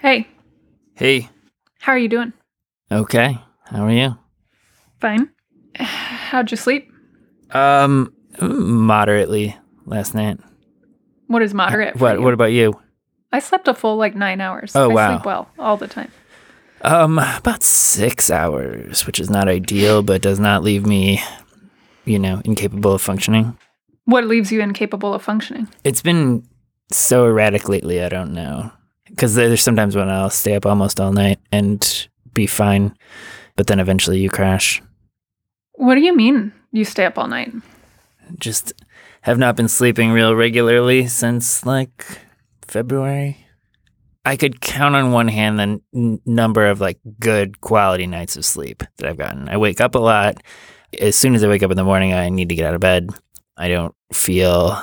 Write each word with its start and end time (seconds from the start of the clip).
Hey, 0.00 0.28
Hey. 0.94 1.28
how 1.80 1.92
are 1.92 1.98
you 1.98 2.08
doing? 2.08 2.32
Okay. 2.92 3.38
How 3.64 3.84
are 3.84 3.90
you? 3.90 4.16
Fine. 5.00 5.30
How'd 5.76 6.50
you 6.50 6.56
sleep? 6.56 6.92
Um, 7.50 8.12
moderately 8.40 9.56
last 9.86 10.14
night. 10.14 10.38
What 11.26 11.42
is 11.42 11.52
moderate? 11.54 11.96
What? 11.96 12.20
What 12.20 12.34
about 12.34 12.52
you? 12.52 12.80
I 13.32 13.40
slept 13.40 13.66
a 13.66 13.74
full 13.74 13.96
like 13.96 14.14
nine 14.14 14.40
hours. 14.40 14.76
Oh, 14.76 14.90
I 14.90 14.94
wow. 14.94 15.14
sleep 15.16 15.26
well 15.26 15.50
all 15.58 15.76
the 15.76 15.88
time. 15.88 16.12
Um, 16.82 17.18
about 17.18 17.62
six 17.62 18.30
hours, 18.30 19.06
which 19.06 19.18
is 19.18 19.30
not 19.30 19.48
ideal, 19.48 20.02
but 20.02 20.22
does 20.22 20.38
not 20.38 20.62
leave 20.62 20.86
me, 20.86 21.20
you 22.04 22.18
know, 22.18 22.40
incapable 22.44 22.92
of 22.92 23.02
functioning. 23.02 23.58
What 24.04 24.26
leaves 24.26 24.52
you 24.52 24.60
incapable 24.60 25.14
of 25.14 25.22
functioning? 25.22 25.68
It's 25.82 26.02
been 26.02 26.46
so 26.90 27.26
erratic 27.26 27.68
lately. 27.68 28.02
I 28.02 28.08
don't 28.08 28.32
know 28.32 28.70
because 29.08 29.34
there's 29.34 29.62
sometimes 29.62 29.96
when 29.96 30.08
I'll 30.08 30.30
stay 30.30 30.54
up 30.54 30.66
almost 30.66 31.00
all 31.00 31.12
night 31.12 31.38
and 31.52 32.08
be 32.32 32.46
fine, 32.46 32.94
but 33.56 33.66
then 33.66 33.80
eventually 33.80 34.18
you 34.18 34.28
crash. 34.28 34.82
What 35.72 35.94
do 35.94 36.00
you 36.00 36.14
mean 36.14 36.52
you 36.72 36.84
stay 36.84 37.04
up 37.04 37.18
all 37.18 37.28
night? 37.28 37.52
Just 38.38 38.72
have 39.22 39.38
not 39.38 39.56
been 39.56 39.68
sleeping 39.68 40.10
real 40.10 40.34
regularly 40.34 41.06
since 41.06 41.64
like 41.64 42.04
February. 42.66 43.38
I 44.24 44.36
could 44.36 44.60
count 44.60 44.94
on 44.96 45.12
one 45.12 45.28
hand 45.28 45.58
the 45.58 45.80
n- 45.94 46.20
number 46.24 46.66
of 46.66 46.80
like 46.80 46.98
good 47.20 47.60
quality 47.60 48.06
nights 48.06 48.36
of 48.36 48.44
sleep 48.44 48.82
that 48.96 49.08
I've 49.08 49.18
gotten. 49.18 49.48
I 49.48 49.58
wake 49.58 49.80
up 49.80 49.94
a 49.94 49.98
lot. 49.98 50.42
As 50.98 51.14
soon 51.16 51.34
as 51.34 51.44
I 51.44 51.48
wake 51.48 51.62
up 51.62 51.70
in 51.70 51.76
the 51.76 51.84
morning, 51.84 52.14
I 52.14 52.30
need 52.30 52.48
to 52.48 52.54
get 52.54 52.66
out 52.66 52.74
of 52.74 52.80
bed. 52.80 53.10
I 53.56 53.68
don't 53.68 53.94
feel 54.12 54.76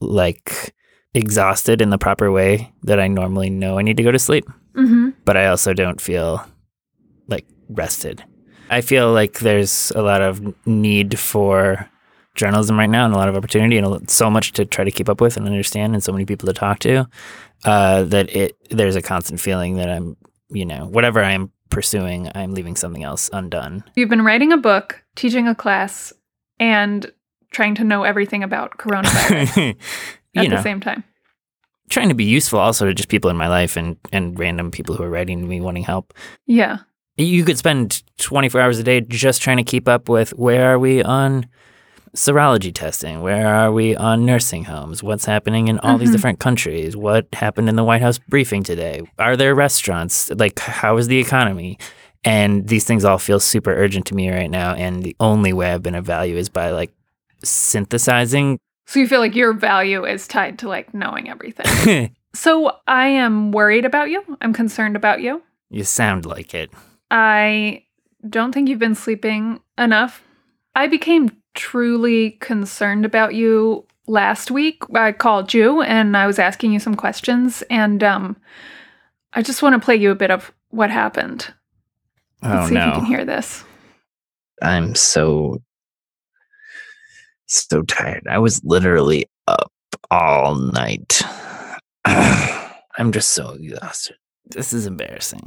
like 0.00 0.74
exhausted 1.14 1.80
in 1.80 1.90
the 1.90 1.98
proper 1.98 2.30
way 2.30 2.72
that 2.82 2.98
I 3.00 3.08
normally 3.08 3.50
know 3.50 3.78
I 3.78 3.82
need 3.82 3.96
to 3.98 4.02
go 4.02 4.12
to 4.12 4.18
sleep, 4.18 4.44
Mm-hmm. 4.74 5.10
but 5.24 5.36
I 5.36 5.46
also 5.46 5.72
don't 5.72 6.00
feel 6.00 6.44
like 7.28 7.46
rested. 7.68 8.24
I 8.70 8.80
feel 8.80 9.12
like 9.12 9.38
there's 9.40 9.92
a 9.94 10.02
lot 10.02 10.20
of 10.22 10.42
need 10.66 11.18
for 11.18 11.88
journalism 12.34 12.76
right 12.76 12.90
now 12.90 13.04
and 13.04 13.14
a 13.14 13.16
lot 13.16 13.28
of 13.28 13.36
opportunity 13.36 13.78
and 13.78 14.10
so 14.10 14.28
much 14.28 14.50
to 14.52 14.64
try 14.64 14.82
to 14.84 14.90
keep 14.90 15.08
up 15.08 15.20
with 15.20 15.36
and 15.36 15.46
understand 15.46 15.94
and 15.94 16.02
so 16.02 16.10
many 16.10 16.24
people 16.24 16.46
to 16.48 16.52
talk 16.52 16.80
to 16.80 17.06
uh, 17.64 18.02
that 18.02 18.34
it 18.34 18.56
there's 18.70 18.96
a 18.96 19.02
constant 19.02 19.38
feeling 19.40 19.76
that 19.76 19.88
I'm 19.88 20.16
you 20.48 20.66
know 20.66 20.86
whatever 20.86 21.22
I'm 21.22 21.52
pursuing 21.70 22.28
I'm 22.34 22.52
leaving 22.52 22.74
something 22.74 23.04
else 23.04 23.30
undone. 23.32 23.84
You've 23.94 24.08
been 24.08 24.24
writing 24.24 24.52
a 24.52 24.56
book, 24.56 25.04
teaching 25.14 25.46
a 25.46 25.54
class, 25.54 26.12
and 26.58 27.10
trying 27.54 27.74
to 27.76 27.84
know 27.84 28.02
everything 28.02 28.42
about 28.42 28.76
coronavirus 28.78 29.76
at 30.36 30.48
know, 30.48 30.56
the 30.56 30.62
same 30.62 30.80
time. 30.80 31.04
trying 31.88 32.08
to 32.10 32.14
be 32.14 32.24
useful 32.24 32.58
also 32.58 32.84
to 32.86 32.92
just 32.94 33.08
people 33.08 33.30
in 33.30 33.36
my 33.36 33.48
life 33.48 33.76
and 33.76 33.96
and 34.12 34.38
random 34.38 34.70
people 34.70 34.94
who 34.96 35.02
are 35.02 35.10
writing 35.10 35.40
to 35.40 35.46
me 35.46 35.60
wanting 35.60 35.84
help. 35.84 36.12
Yeah. 36.46 36.78
You 37.16 37.44
could 37.44 37.58
spend 37.58 38.02
24 38.18 38.60
hours 38.60 38.78
a 38.78 38.82
day 38.82 39.00
just 39.00 39.40
trying 39.40 39.58
to 39.58 39.62
keep 39.62 39.86
up 39.88 40.08
with 40.08 40.30
where 40.30 40.72
are 40.74 40.78
we 40.80 41.00
on 41.02 41.46
serology 42.16 42.72
testing? 42.74 43.22
Where 43.22 43.46
are 43.46 43.72
we 43.72 43.94
on 43.96 44.24
nursing 44.26 44.64
homes? 44.64 45.02
What's 45.02 45.24
happening 45.24 45.68
in 45.68 45.78
all 45.80 45.98
these 45.98 46.08
Mhm. 46.10 46.12
different 46.12 46.38
countries? 46.40 46.96
What 46.96 47.26
happened 47.32 47.68
in 47.68 47.76
the 47.76 47.84
White 47.84 48.02
House 48.02 48.18
briefing 48.18 48.62
today? 48.62 49.02
Are 49.18 49.36
there 49.36 49.54
restaurants? 49.54 50.30
Like, 50.30 50.58
how 50.60 50.96
is 50.96 51.08
the 51.08 51.18
economy? 51.18 51.78
And 52.24 52.66
these 52.68 52.84
things 52.84 53.04
all 53.04 53.18
feel 53.18 53.38
super 53.40 53.72
urgent 53.74 54.06
to 54.06 54.14
me 54.14 54.30
right 54.30 54.50
now. 54.50 54.74
And 54.74 55.02
the 55.02 55.14
only 55.20 55.52
way 55.52 55.72
I've 55.72 55.82
been 55.82 55.94
of 55.96 56.04
value 56.06 56.36
is 56.36 56.48
by 56.48 56.70
like 56.70 56.92
synthesizing. 57.48 58.58
So 58.86 59.00
you 59.00 59.08
feel 59.08 59.20
like 59.20 59.34
your 59.34 59.52
value 59.52 60.04
is 60.04 60.26
tied 60.28 60.58
to 60.60 60.68
like 60.68 60.92
knowing 60.92 61.28
everything. 61.30 62.14
so 62.34 62.76
I 62.86 63.06
am 63.08 63.50
worried 63.52 63.84
about 63.84 64.10
you. 64.10 64.22
I'm 64.40 64.52
concerned 64.52 64.96
about 64.96 65.20
you. 65.22 65.42
you 65.70 65.84
sound 65.84 66.26
like 66.26 66.54
it. 66.54 66.70
I 67.10 67.84
don't 68.28 68.52
think 68.52 68.68
you've 68.68 68.78
been 68.78 68.94
sleeping 68.94 69.60
enough. 69.78 70.22
I 70.74 70.86
became 70.86 71.30
truly 71.54 72.32
concerned 72.40 73.04
about 73.04 73.34
you 73.34 73.86
last 74.06 74.50
week. 74.50 74.82
I 74.94 75.12
called 75.12 75.54
you 75.54 75.80
and 75.82 76.16
I 76.16 76.26
was 76.26 76.38
asking 76.38 76.72
you 76.72 76.80
some 76.80 76.94
questions, 76.96 77.62
and 77.70 78.02
um, 78.02 78.36
I 79.32 79.42
just 79.42 79.62
want 79.62 79.74
to 79.80 79.84
play 79.84 79.96
you 79.96 80.10
a 80.10 80.14
bit 80.16 80.30
of 80.30 80.52
what 80.70 80.90
happened. 80.90 81.52
Let's 82.42 82.66
Oh 82.66 82.68
see 82.68 82.74
if 82.76 82.80
you 82.80 82.86
no. 82.90 82.92
can 82.96 83.04
hear 83.06 83.24
this. 83.24 83.64
I'm 84.62 84.94
so 84.94 85.62
so 87.56 87.82
tired. 87.82 88.26
I 88.28 88.38
was 88.38 88.62
literally 88.64 89.26
up 89.46 89.72
all 90.10 90.54
night. 90.54 91.22
I'm 92.04 93.12
just 93.12 93.30
so 93.30 93.50
exhausted. 93.50 94.16
This 94.46 94.72
is 94.72 94.86
embarrassing. 94.86 95.42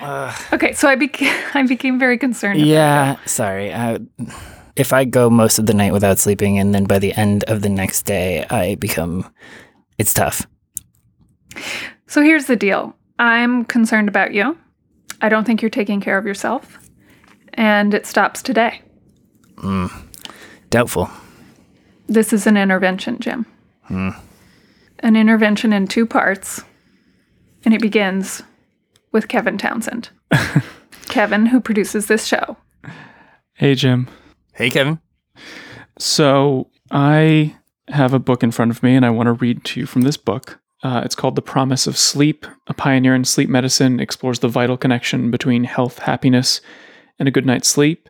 Ugh. 0.00 0.42
Okay, 0.52 0.72
so 0.72 0.88
I 0.88 0.94
became 0.94 1.34
I 1.54 1.62
became 1.64 1.98
very 1.98 2.18
concerned. 2.18 2.58
about 2.58 2.68
Yeah, 2.68 3.16
sorry. 3.26 3.72
I, 3.72 3.98
if 4.76 4.92
I 4.92 5.04
go 5.04 5.30
most 5.30 5.58
of 5.58 5.66
the 5.66 5.74
night 5.74 5.92
without 5.92 6.18
sleeping 6.18 6.58
and 6.58 6.74
then 6.74 6.84
by 6.84 6.98
the 6.98 7.12
end 7.14 7.44
of 7.44 7.62
the 7.62 7.68
next 7.68 8.02
day 8.02 8.44
I 8.50 8.76
become 8.76 9.30
it's 9.98 10.14
tough. 10.14 10.46
So 12.06 12.22
here's 12.22 12.46
the 12.46 12.56
deal. 12.56 12.96
I'm 13.18 13.64
concerned 13.64 14.08
about 14.08 14.32
you. 14.32 14.56
I 15.20 15.28
don't 15.28 15.44
think 15.44 15.60
you're 15.60 15.70
taking 15.70 16.00
care 16.00 16.16
of 16.16 16.26
yourself, 16.26 16.78
and 17.54 17.92
it 17.92 18.06
stops 18.06 18.40
today. 18.40 18.82
Mm. 19.56 20.07
Doubtful. 20.70 21.10
This 22.06 22.32
is 22.32 22.46
an 22.46 22.56
intervention, 22.56 23.18
Jim. 23.20 23.46
Hmm. 23.82 24.10
An 25.00 25.16
intervention 25.16 25.72
in 25.72 25.86
two 25.86 26.06
parts, 26.06 26.62
and 27.64 27.72
it 27.72 27.80
begins 27.80 28.42
with 29.12 29.28
Kevin 29.28 29.58
Townsend. 29.58 30.10
Kevin, 31.08 31.46
who 31.46 31.60
produces 31.60 32.06
this 32.06 32.26
show. 32.26 32.56
Hey, 33.54 33.74
Jim. 33.74 34.08
Hey 34.58 34.70
Kevin. 34.70 34.98
So 36.00 36.68
I 36.90 37.56
have 37.86 38.12
a 38.12 38.18
book 38.18 38.42
in 38.42 38.50
front 38.50 38.72
of 38.72 38.82
me, 38.82 38.96
and 38.96 39.06
I 39.06 39.10
want 39.10 39.28
to 39.28 39.32
read 39.34 39.62
to 39.66 39.78
you 39.78 39.86
from 39.86 40.02
this 40.02 40.16
book. 40.16 40.58
Uh, 40.82 41.02
it's 41.04 41.14
called 41.14 41.36
The 41.36 41.42
Promise 41.42 41.86
of 41.86 41.96
Sleep. 41.96 42.44
A 42.66 42.74
pioneer 42.74 43.14
in 43.14 43.24
sleep 43.24 43.48
medicine 43.48 44.00
explores 44.00 44.40
the 44.40 44.48
vital 44.48 44.76
connection 44.76 45.30
between 45.30 45.62
health, 45.62 46.00
happiness, 46.00 46.60
and 47.20 47.28
a 47.28 47.30
good 47.30 47.46
night's 47.46 47.68
sleep. 47.68 48.07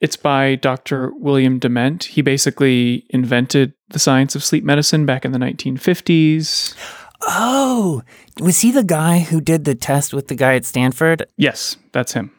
It's 0.00 0.16
by 0.16 0.54
Dr. 0.54 1.12
William 1.14 1.58
Dement. 1.58 2.04
He 2.04 2.22
basically 2.22 3.04
invented 3.10 3.74
the 3.90 3.98
science 3.98 4.34
of 4.34 4.42
sleep 4.42 4.64
medicine 4.64 5.04
back 5.04 5.24
in 5.24 5.32
the 5.32 5.38
1950s. 5.38 6.74
Oh, 7.22 8.02
was 8.40 8.60
he 8.60 8.72
the 8.72 8.82
guy 8.82 9.18
who 9.18 9.42
did 9.42 9.66
the 9.66 9.74
test 9.74 10.14
with 10.14 10.28
the 10.28 10.34
guy 10.34 10.54
at 10.54 10.64
Stanford? 10.64 11.26
Yes, 11.36 11.76
that's 11.92 12.14
him. 12.14 12.32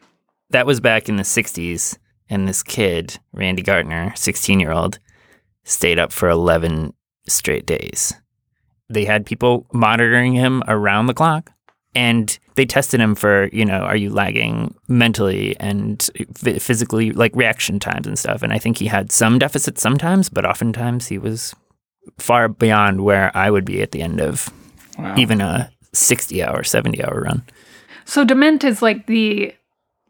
That 0.50 0.66
was 0.66 0.80
back 0.80 1.08
in 1.08 1.16
the 1.16 1.22
60s 1.22 1.96
and 2.28 2.48
this 2.48 2.62
kid, 2.62 3.18
Randy 3.32 3.62
Gardner, 3.62 4.10
16-year-old, 4.16 4.98
stayed 5.64 5.98
up 5.98 6.12
for 6.12 6.28
11 6.28 6.94
straight 7.28 7.66
days. 7.66 8.14
They 8.88 9.04
had 9.04 9.24
people 9.24 9.66
monitoring 9.72 10.32
him 10.32 10.62
around 10.66 11.06
the 11.06 11.14
clock 11.14 11.52
and 11.94 12.38
they 12.54 12.64
tested 12.66 13.00
him 13.00 13.14
for, 13.14 13.48
you 13.52 13.64
know, 13.64 13.80
are 13.80 13.96
you 13.96 14.10
lagging 14.10 14.74
mentally 14.88 15.56
and 15.60 16.08
ph- 16.42 16.60
physically, 16.60 17.10
like 17.12 17.34
reaction 17.36 17.78
times 17.78 18.06
and 18.06 18.18
stuff. 18.18 18.42
And 18.42 18.52
I 18.52 18.58
think 18.58 18.78
he 18.78 18.86
had 18.86 19.10
some 19.12 19.38
deficits 19.38 19.80
sometimes, 19.82 20.28
but 20.28 20.44
oftentimes 20.44 21.08
he 21.08 21.18
was 21.18 21.54
far 22.18 22.48
beyond 22.48 23.02
where 23.04 23.30
I 23.36 23.50
would 23.50 23.64
be 23.64 23.80
at 23.82 23.92
the 23.92 24.02
end 24.02 24.20
of 24.20 24.48
Wow. 24.98 25.14
even 25.16 25.40
a 25.40 25.70
60 25.94 26.42
hour, 26.42 26.62
70 26.62 27.02
hour 27.02 27.22
run. 27.22 27.42
So 28.04 28.24
Dement 28.24 28.64
is 28.64 28.82
like 28.82 29.06
the 29.06 29.54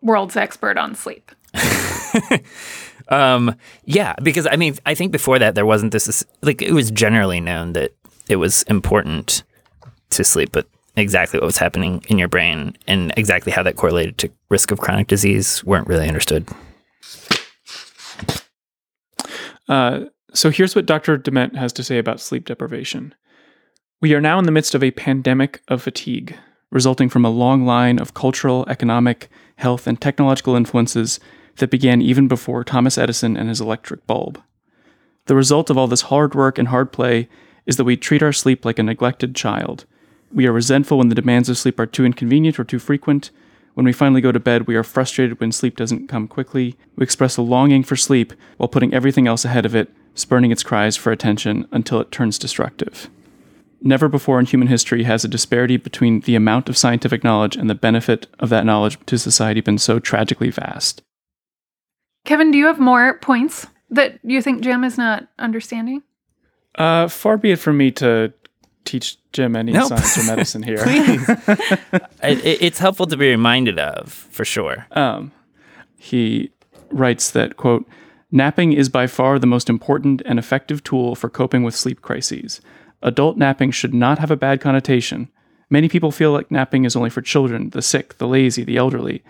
world's 0.00 0.36
expert 0.36 0.76
on 0.76 0.94
sleep. 0.96 1.30
um, 3.08 3.54
yeah, 3.84 4.14
because 4.22 4.46
I 4.46 4.56
mean, 4.56 4.76
I 4.86 4.94
think 4.94 5.12
before 5.12 5.38
that 5.38 5.54
there 5.54 5.66
wasn't 5.66 5.92
this 5.92 6.24
like 6.42 6.62
it 6.62 6.72
was 6.72 6.90
generally 6.90 7.40
known 7.40 7.72
that 7.74 7.92
it 8.28 8.36
was 8.36 8.62
important 8.64 9.42
to 10.10 10.24
sleep, 10.24 10.50
but 10.52 10.66
exactly 10.96 11.38
what 11.38 11.46
was 11.46 11.58
happening 11.58 12.04
in 12.08 12.18
your 12.18 12.28
brain 12.28 12.76
and 12.86 13.12
exactly 13.16 13.52
how 13.52 13.62
that 13.62 13.76
correlated 13.76 14.18
to 14.18 14.30
risk 14.50 14.70
of 14.70 14.78
chronic 14.78 15.08
disease 15.08 15.64
weren't 15.64 15.88
really 15.88 16.08
understood. 16.08 16.46
Uh, 19.68 20.04
so 20.34 20.50
here's 20.50 20.74
what 20.74 20.86
Dr. 20.86 21.16
Dement 21.16 21.56
has 21.56 21.72
to 21.74 21.84
say 21.84 21.98
about 21.98 22.20
sleep 22.20 22.44
deprivation. 22.44 23.14
We 24.00 24.14
are 24.14 24.20
now 24.20 24.38
in 24.38 24.44
the 24.44 24.52
midst 24.52 24.74
of 24.74 24.82
a 24.82 24.90
pandemic 24.90 25.62
of 25.68 25.82
fatigue, 25.82 26.36
resulting 26.70 27.08
from 27.08 27.24
a 27.24 27.30
long 27.30 27.64
line 27.64 27.98
of 27.98 28.14
cultural, 28.14 28.66
economic, 28.68 29.28
health, 29.56 29.86
and 29.86 30.00
technological 30.00 30.56
influences 30.56 31.20
that 31.56 31.70
began 31.70 32.02
even 32.02 32.28
before 32.28 32.64
Thomas 32.64 32.98
Edison 32.98 33.36
and 33.36 33.48
his 33.48 33.60
electric 33.60 34.06
bulb. 34.06 34.42
The 35.26 35.36
result 35.36 35.70
of 35.70 35.78
all 35.78 35.86
this 35.86 36.02
hard 36.02 36.34
work 36.34 36.58
and 36.58 36.68
hard 36.68 36.92
play 36.92 37.28
is 37.66 37.76
that 37.76 37.84
we 37.84 37.96
treat 37.96 38.22
our 38.22 38.32
sleep 38.32 38.64
like 38.64 38.78
a 38.78 38.82
neglected 38.82 39.36
child. 39.36 39.84
We 40.32 40.46
are 40.46 40.52
resentful 40.52 40.98
when 40.98 41.08
the 41.08 41.14
demands 41.14 41.48
of 41.48 41.58
sleep 41.58 41.78
are 41.78 41.86
too 41.86 42.04
inconvenient 42.04 42.58
or 42.58 42.64
too 42.64 42.78
frequent. 42.78 43.30
When 43.74 43.84
we 43.84 43.92
finally 43.92 44.20
go 44.20 44.32
to 44.32 44.40
bed, 44.40 44.66
we 44.66 44.76
are 44.76 44.82
frustrated 44.82 45.40
when 45.40 45.52
sleep 45.52 45.76
doesn't 45.76 46.08
come 46.08 46.28
quickly. 46.28 46.76
We 46.96 47.04
express 47.04 47.36
a 47.36 47.42
longing 47.42 47.82
for 47.82 47.96
sleep 47.96 48.32
while 48.56 48.68
putting 48.68 48.94
everything 48.94 49.26
else 49.26 49.44
ahead 49.44 49.66
of 49.66 49.74
it, 49.74 49.90
spurning 50.14 50.50
its 50.50 50.62
cries 50.62 50.96
for 50.96 51.12
attention 51.12 51.66
until 51.70 52.00
it 52.00 52.10
turns 52.10 52.38
destructive. 52.38 53.10
Never 53.80 54.08
before 54.08 54.38
in 54.38 54.46
human 54.46 54.68
history 54.68 55.02
has 55.04 55.24
a 55.24 55.28
disparity 55.28 55.76
between 55.76 56.20
the 56.20 56.36
amount 56.36 56.68
of 56.68 56.76
scientific 56.76 57.24
knowledge 57.24 57.56
and 57.56 57.68
the 57.68 57.74
benefit 57.74 58.26
of 58.38 58.48
that 58.50 58.64
knowledge 58.64 58.98
to 59.06 59.18
society 59.18 59.60
been 59.60 59.78
so 59.78 59.98
tragically 59.98 60.50
vast. 60.50 61.02
Kevin, 62.24 62.52
do 62.52 62.58
you 62.58 62.66
have 62.66 62.78
more 62.78 63.18
points 63.18 63.66
that 63.90 64.20
you 64.22 64.40
think 64.40 64.62
Jim 64.62 64.84
is 64.84 64.96
not 64.96 65.28
understanding? 65.38 66.02
Uh, 66.76 67.08
far 67.08 67.36
be 67.36 67.50
it 67.52 67.58
from 67.58 67.76
me 67.76 67.90
to 67.90 68.32
teach 68.84 69.16
Jim 69.32 69.54
any 69.56 69.72
Nope. 69.72 69.88
science 69.88 70.18
or 70.18 70.24
medicine 70.24 70.62
here. 70.62 70.78
It, 72.22 72.44
it- 72.44 72.62
it's 72.62 72.78
helpful 72.78 73.06
to 73.06 73.16
be 73.16 73.28
reminded 73.30 73.78
of, 73.78 74.12
for 74.12 74.44
sure. 74.44 74.86
Um, 74.92 75.32
he 75.98 76.50
writes 76.90 77.30
that, 77.32 77.56
quote, 77.56 77.86
napping 78.30 78.72
is 78.72 78.88
by 78.88 79.06
far 79.06 79.38
the 79.38 79.46
most 79.46 79.68
important 79.68 80.22
and 80.24 80.38
effective 80.38 80.82
tool 80.84 81.14
for 81.14 81.28
coping 81.28 81.62
with 81.64 81.74
sleep 81.74 82.00
crises. 82.02 82.60
Adult 83.02 83.36
napping 83.36 83.70
should 83.72 83.92
not 83.94 84.18
have 84.20 84.30
a 84.30 84.36
bad 84.36 84.60
connotation. 84.60 85.28
Many 85.70 85.88
people 85.88 86.12
feel 86.12 86.30
like 86.32 86.50
napping 86.50 86.84
is 86.84 86.94
only 86.94 87.10
for 87.10 87.22
children, 87.22 87.70
the 87.70 87.82
sick, 87.82 88.18
the 88.18 88.28
lazy, 88.28 88.62
the 88.62 88.76
elderly. 88.76 89.22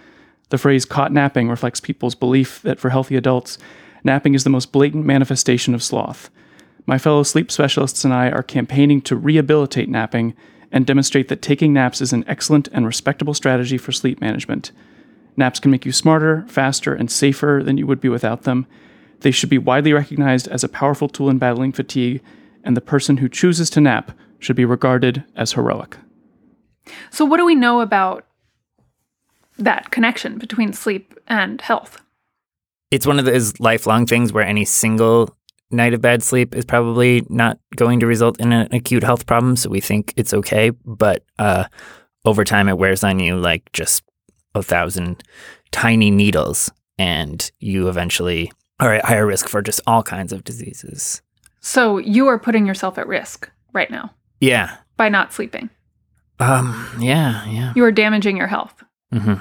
The 0.51 0.59
phrase 0.59 0.85
caught 0.85 1.13
napping 1.13 1.49
reflects 1.49 1.81
people's 1.81 2.15
belief 2.15 2.61
that 2.63 2.79
for 2.79 2.91
healthy 2.91 3.17
adults, 3.17 3.57
napping 4.05 4.35
is 4.35 4.45
the 4.45 4.51
most 4.51 4.73
blatant 4.73 5.07
manifestation 5.07 5.75
of 5.75 5.83
sloth. 5.83 6.29
My 6.87 6.99
fellow 6.99 7.23
sleep 7.23 7.51
specialists 7.51 8.05
and 8.05 8.13
I 8.13 8.31
are 8.31 8.43
campaigning 8.43 9.01
to 9.03 9.17
rehabilitate 9.17 9.89
napping 9.89 10.35
and 10.73 10.87
demonstrate 10.87 11.29
that 11.29 11.43
taking 11.43 11.73
naps 11.73 12.01
is 12.01 12.13
an 12.13 12.25
excellent 12.27 12.69
and 12.73 12.87
respectable 12.87 13.35
strategy 13.35 13.79
for 13.79 13.93
sleep 13.93 14.21
management. 14.21 14.73
Naps 15.37 15.61
can 15.61 15.71
make 15.71 15.87
you 15.87 15.93
smarter, 15.93 16.45
faster, 16.49 16.95
and 16.95 17.11
safer 17.11 17.63
than 17.65 17.79
you 17.79 17.87
would 17.87 18.01
be 18.01 18.09
without 18.09 18.43
them. 18.43 18.67
They 19.21 19.31
should 19.31 19.49
be 19.49 19.59
widely 19.59 19.93
recognized 19.93 20.49
as 20.49 20.65
a 20.65 20.69
powerful 20.69 21.09
tool 21.09 21.31
in 21.31 21.39
battling 21.39 21.73
fatigue, 21.73 22.23
and 22.65 22.77
the 22.77 22.81
person 22.81 23.19
who 23.19 23.29
chooses 23.29 23.71
to 23.71 23.81
nap 23.81 24.13
should 24.39 24.57
be 24.57 24.65
regarded 24.65 25.25
as 25.37 25.53
heroic. 25.53 25.97
So, 27.11 27.25
what 27.25 27.37
do 27.37 27.47
we 27.47 27.55
know 27.55 27.81
about 27.81 28.27
that 29.59 29.91
connection 29.91 30.39
between 30.39 30.73
sleep 30.73 31.19
and 31.29 31.61
health? 31.61 32.03
It's 32.91 33.07
one 33.07 33.19
of 33.19 33.25
those 33.25 33.59
lifelong 33.61 34.07
things 34.07 34.33
where 34.33 34.45
any 34.45 34.65
single 34.65 35.37
night 35.73 35.95
of 35.95 36.01
bad 36.01 36.23
sleep 36.23 36.55
is 36.55 36.65
probably 36.65 37.25
not 37.29 37.59
going 37.77 38.01
to 38.01 38.07
result 38.07 38.41
in 38.41 38.53
an 38.53 38.69
acute 38.73 39.03
health 39.03 39.27
problem. 39.27 39.57
So 39.57 39.71
we 39.71 39.81
think 39.81 40.13
it's 40.17 40.35
okay. 40.35 40.71
But 40.71 41.25
uh, 41.39 41.65
over 42.25 42.45
time, 42.45 42.69
it 42.69 42.79
wears 42.79 43.03
on 43.05 43.19
you 43.19 43.37
like 43.37 43.71
just 43.73 44.03
a 44.55 44.63
thousand 44.63 45.23
tiny 45.71 46.11
needles, 46.11 46.71
and 46.99 47.51
you 47.59 47.89
eventually 47.89 48.53
are 48.81 48.95
at 48.95 49.05
higher 49.05 49.27
risk 49.27 49.49
for 49.49 49.63
just 49.63 49.81
all 49.87 50.03
kinds 50.03 50.33
of 50.33 50.45
diseases. 50.45 51.23
So, 51.61 51.99
you 51.99 52.27
are 52.27 52.39
putting 52.39 52.67
yourself 52.67 52.99
at 52.99 53.07
risk 53.07 53.49
right 53.73 53.91
now 53.91 54.13
Yeah. 54.41 54.77
by 54.97 55.09
not 55.09 55.33
sleeping. 55.33 55.71
Um. 56.39 56.89
Yeah. 57.01 57.45
Yeah. 57.47 57.73
You 57.77 57.85
are 57.85 57.93
damaging 57.93 58.37
your 58.37 58.49
health. 58.49 58.83
hmm 59.13 59.35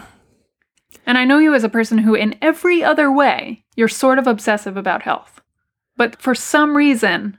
And 1.06 1.18
I 1.18 1.26
know 1.26 1.40
you 1.40 1.54
as 1.56 1.64
a 1.64 1.70
person 1.70 1.98
who, 1.98 2.14
in 2.14 2.36
every 2.42 2.84
other 2.84 3.12
way, 3.12 3.66
you're 3.76 3.88
sort 3.88 4.20
of 4.20 4.28
obsessive 4.28 4.78
about 4.78 5.02
health. 5.02 5.41
But 6.02 6.20
for 6.20 6.34
some 6.34 6.76
reason, 6.76 7.38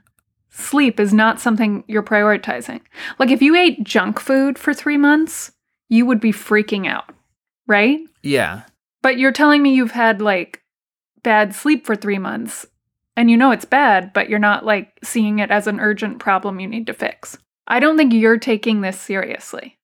sleep 0.49 0.97
is 0.97 1.13
not 1.13 1.41
something 1.41 1.83
you're 1.85 2.01
prioritizing. 2.01 2.79
Like 3.19 3.29
if 3.29 3.41
you 3.41 3.57
ate 3.57 3.83
junk 3.83 4.21
food 4.21 4.57
for 4.57 4.73
three 4.73 4.95
months, 4.95 5.51
you 5.89 6.05
would 6.05 6.21
be 6.21 6.31
freaking 6.31 6.87
out, 6.87 7.11
right? 7.67 7.99
Yeah. 8.21 8.61
But 9.01 9.17
you're 9.17 9.33
telling 9.33 9.61
me 9.61 9.75
you've 9.75 9.91
had 9.91 10.21
like 10.21 10.63
bad 11.23 11.53
sleep 11.53 11.85
for 11.85 11.97
three 11.97 12.17
months 12.17 12.65
and 13.17 13.29
you 13.29 13.35
know 13.35 13.51
it's 13.51 13.65
bad, 13.65 14.13
but 14.13 14.29
you're 14.29 14.39
not 14.39 14.63
like 14.63 14.97
seeing 15.03 15.39
it 15.39 15.51
as 15.51 15.67
an 15.67 15.81
urgent 15.81 16.19
problem 16.19 16.61
you 16.61 16.67
need 16.69 16.87
to 16.87 16.93
fix. 16.93 17.37
I 17.67 17.81
don't 17.81 17.97
think 17.97 18.13
you're 18.13 18.37
taking 18.37 18.79
this 18.79 18.97
seriously. 18.97 19.77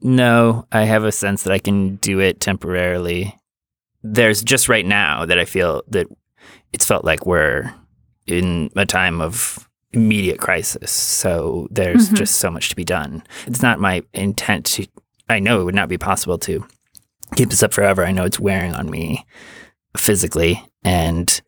No, 0.00 0.68
I 0.70 0.82
have 0.82 1.02
a 1.02 1.10
sense 1.10 1.42
that 1.42 1.52
I 1.52 1.58
can 1.58 1.96
do 1.96 2.20
it 2.20 2.38
temporarily. 2.38 3.36
There's 4.04 4.44
just 4.44 4.68
right 4.68 4.86
now 4.86 5.24
that 5.24 5.40
I 5.40 5.44
feel 5.44 5.82
that 5.88 6.06
it's 6.72 6.86
felt 6.86 7.04
like 7.04 7.26
we're 7.26 7.74
in 8.26 8.70
a 8.76 8.86
time 8.86 9.20
of 9.20 9.68
immediate 9.92 10.38
crisis. 10.38 10.90
So 10.90 11.68
there's 11.70 12.10
Mhm. 12.10 12.16
just 12.16 12.36
so 12.36 12.50
much 12.50 12.68
to 12.68 12.76
be 12.76 12.84
done. 12.84 13.22
It's 13.46 13.62
not 13.62 13.80
my 13.80 14.02
intent 14.12 14.66
to, 14.66 14.86
I 15.28 15.38
know 15.38 15.60
it 15.60 15.64
would 15.64 15.74
not 15.74 15.88
be 15.88 15.98
possible 15.98 16.38
to 16.38 16.66
keep 17.34 17.50
this 17.50 17.62
up 17.62 17.72
forever. 17.72 18.04
I 18.04 18.12
know 18.12 18.24
it's 18.24 18.40
wearing 18.40 18.74
on 18.74 18.90
me 18.90 19.24
physically. 19.96 20.62
And 20.84 21.40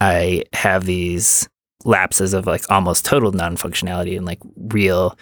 I 0.00 0.44
have 0.52 0.84
these 0.84 1.48
lapses 1.84 2.34
of 2.34 2.46
like 2.46 2.62
almost 2.70 3.04
total 3.04 3.32
non 3.32 3.56
functionality 3.56 4.16
and 4.16 4.26
like 4.26 4.40
real 4.56 5.18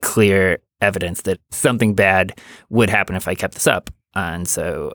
clear 0.00 0.58
evidence 0.80 1.22
that 1.22 1.40
something 1.50 1.94
bad 1.94 2.38
would 2.70 2.90
happen 2.90 3.16
if 3.16 3.26
I 3.28 3.34
kept 3.34 3.54
this 3.54 3.66
up. 3.66 3.90
And 4.14 4.46
so 4.48 4.92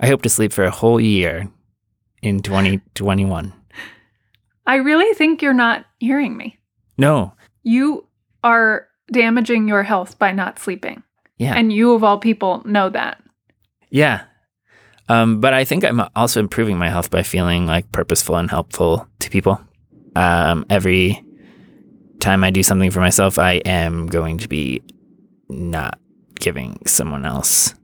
I 0.00 0.06
hope 0.06 0.22
to 0.22 0.28
sleep 0.28 0.52
for 0.52 0.64
a 0.64 0.70
whole 0.70 1.00
year 1.00 1.48
in 2.22 2.40
2021. 2.40 3.52
I 4.68 4.76
really 4.76 5.12
think 5.14 5.42
you're 5.42 5.52
not 5.52 5.84
hearing 5.98 6.36
me. 6.36 6.58
No. 6.96 7.32
You 7.64 8.06
are 8.44 8.86
damaging 9.10 9.66
your 9.66 9.82
health 9.82 10.18
by 10.18 10.30
not 10.30 10.58
sleeping. 10.58 11.02
Yeah. 11.38 11.54
And 11.54 11.72
you, 11.72 11.92
of 11.94 12.04
all 12.04 12.18
people, 12.18 12.62
know 12.64 12.88
that. 12.90 13.20
yeah. 13.90 14.24
Um, 15.10 15.40
but 15.40 15.54
I 15.54 15.64
think 15.64 15.84
I'm 15.84 16.02
also 16.14 16.38
improving 16.38 16.76
my 16.76 16.90
health 16.90 17.10
by 17.10 17.22
feeling 17.22 17.64
like 17.64 17.90
purposeful 17.92 18.36
and 18.36 18.50
helpful 18.50 19.08
to 19.20 19.30
people. 19.30 19.58
Um, 20.14 20.66
every 20.68 21.24
time 22.20 22.44
I 22.44 22.50
do 22.50 22.62
something 22.62 22.90
for 22.90 23.00
myself, 23.00 23.38
I 23.38 23.52
am 23.64 24.06
going 24.08 24.36
to 24.38 24.48
be 24.48 24.82
not 25.48 25.98
giving 26.34 26.78
someone 26.84 27.24
else 27.24 27.74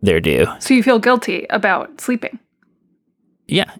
their 0.00 0.20
due. 0.20 0.46
So 0.58 0.72
you 0.72 0.82
feel 0.82 0.98
guilty 0.98 1.46
about 1.50 2.00
sleeping. 2.00 2.38
Yeah. 3.46 3.70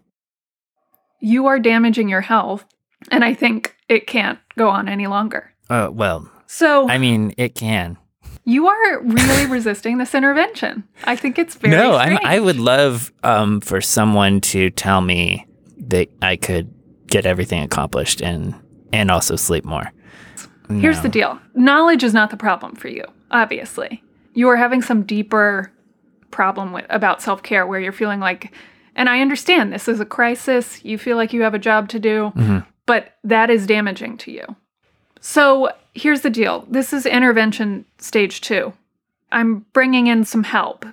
You 1.20 1.46
are 1.46 1.58
damaging 1.58 2.08
your 2.08 2.22
health. 2.22 2.64
And 3.10 3.24
I 3.24 3.32
think 3.34 3.74
it 3.88 4.06
can't 4.06 4.38
go 4.58 4.68
on 4.68 4.88
any 4.88 5.06
longer. 5.06 5.52
Uh, 5.70 5.88
well, 5.92 6.30
So 6.46 6.88
I 6.88 6.98
mean, 6.98 7.32
it 7.38 7.54
can. 7.54 7.96
you 8.44 8.66
are 8.68 9.00
really 9.02 9.46
resisting 9.46 9.98
this 9.98 10.14
intervention. 10.14 10.84
I 11.04 11.16
think 11.16 11.38
it's 11.38 11.54
very 11.54 11.74
no. 11.74 11.92
I 11.94 12.38
would 12.40 12.58
love 12.58 13.10
um, 13.22 13.60
for 13.60 13.80
someone 13.80 14.40
to 14.42 14.70
tell 14.70 15.00
me 15.00 15.46
that 15.78 16.08
I 16.20 16.36
could 16.36 16.72
get 17.06 17.24
everything 17.26 17.62
accomplished 17.62 18.20
and 18.20 18.54
and 18.92 19.10
also 19.10 19.36
sleep 19.36 19.64
more. 19.64 19.92
Here's 20.68 21.00
the 21.00 21.08
deal 21.08 21.38
knowledge 21.54 22.04
is 22.04 22.12
not 22.14 22.30
the 22.30 22.36
problem 22.36 22.74
for 22.76 22.88
you, 22.88 23.04
obviously. 23.30 24.02
You 24.34 24.48
are 24.48 24.56
having 24.56 24.82
some 24.82 25.02
deeper 25.02 25.72
problem 26.30 26.72
with, 26.72 26.86
about 26.90 27.22
self 27.22 27.42
care 27.42 27.66
where 27.66 27.80
you're 27.80 27.92
feeling 27.92 28.20
like, 28.20 28.52
and 28.96 29.08
I 29.08 29.20
understand 29.20 29.72
this 29.72 29.88
is 29.88 30.00
a 30.00 30.04
crisis, 30.04 30.84
you 30.84 30.98
feel 30.98 31.16
like 31.16 31.32
you 31.32 31.42
have 31.42 31.54
a 31.54 31.58
job 31.58 31.88
to 31.90 31.98
do, 31.98 32.32
Mhm. 32.36 32.66
but 32.86 33.14
that 33.24 33.50
is 33.50 33.66
damaging 33.66 34.16
to 34.18 34.32
you. 34.32 34.56
So 35.20 35.70
here's 35.94 36.22
the 36.22 36.30
deal 36.30 36.66
this 36.70 36.92
is 36.92 37.06
intervention 37.06 37.84
stage 37.98 38.40
two. 38.40 38.72
I'm 39.32 39.66
bringing 39.72 40.06
in 40.06 40.24
some 40.24 40.44
help. 40.44 40.84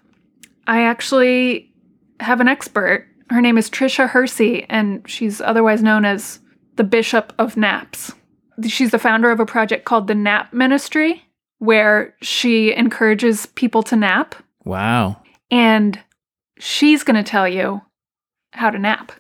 I 0.68 0.82
actually 0.84 1.72
have 2.20 2.40
an 2.42 2.48
expert. 2.48 3.08
Her 3.30 3.42
name 3.42 3.58
is 3.58 3.70
Tricia 3.70 4.10
Hersey, 4.10 4.66
and 4.70 5.02
she's 5.10 5.42
otherwise 5.42 5.82
known 5.84 6.06
as 6.06 6.40
the 6.76 6.84
Bishop 6.84 7.34
of 7.40 7.58
Naps. 7.58 8.14
She's 8.68 8.92
the 8.92 9.00
founder 9.00 9.32
of 9.32 9.40
a 9.40 9.46
project 9.46 9.86
called 9.86 10.08
the 10.08 10.16
Nap 10.16 10.54
Ministry, 10.54 11.24
where 11.60 12.14
she 12.22 12.74
encourages 12.76 13.46
people 13.48 13.82
to 13.84 13.96
nap, 13.96 14.36
Wow. 14.66 15.18
and 15.52 16.00
she's 16.60 17.04
going 17.04 17.16
to 17.24 17.30
tell 17.30 17.48
you 17.48 17.82
how 18.54 18.70
to 18.70 18.80
nap. 18.80 19.12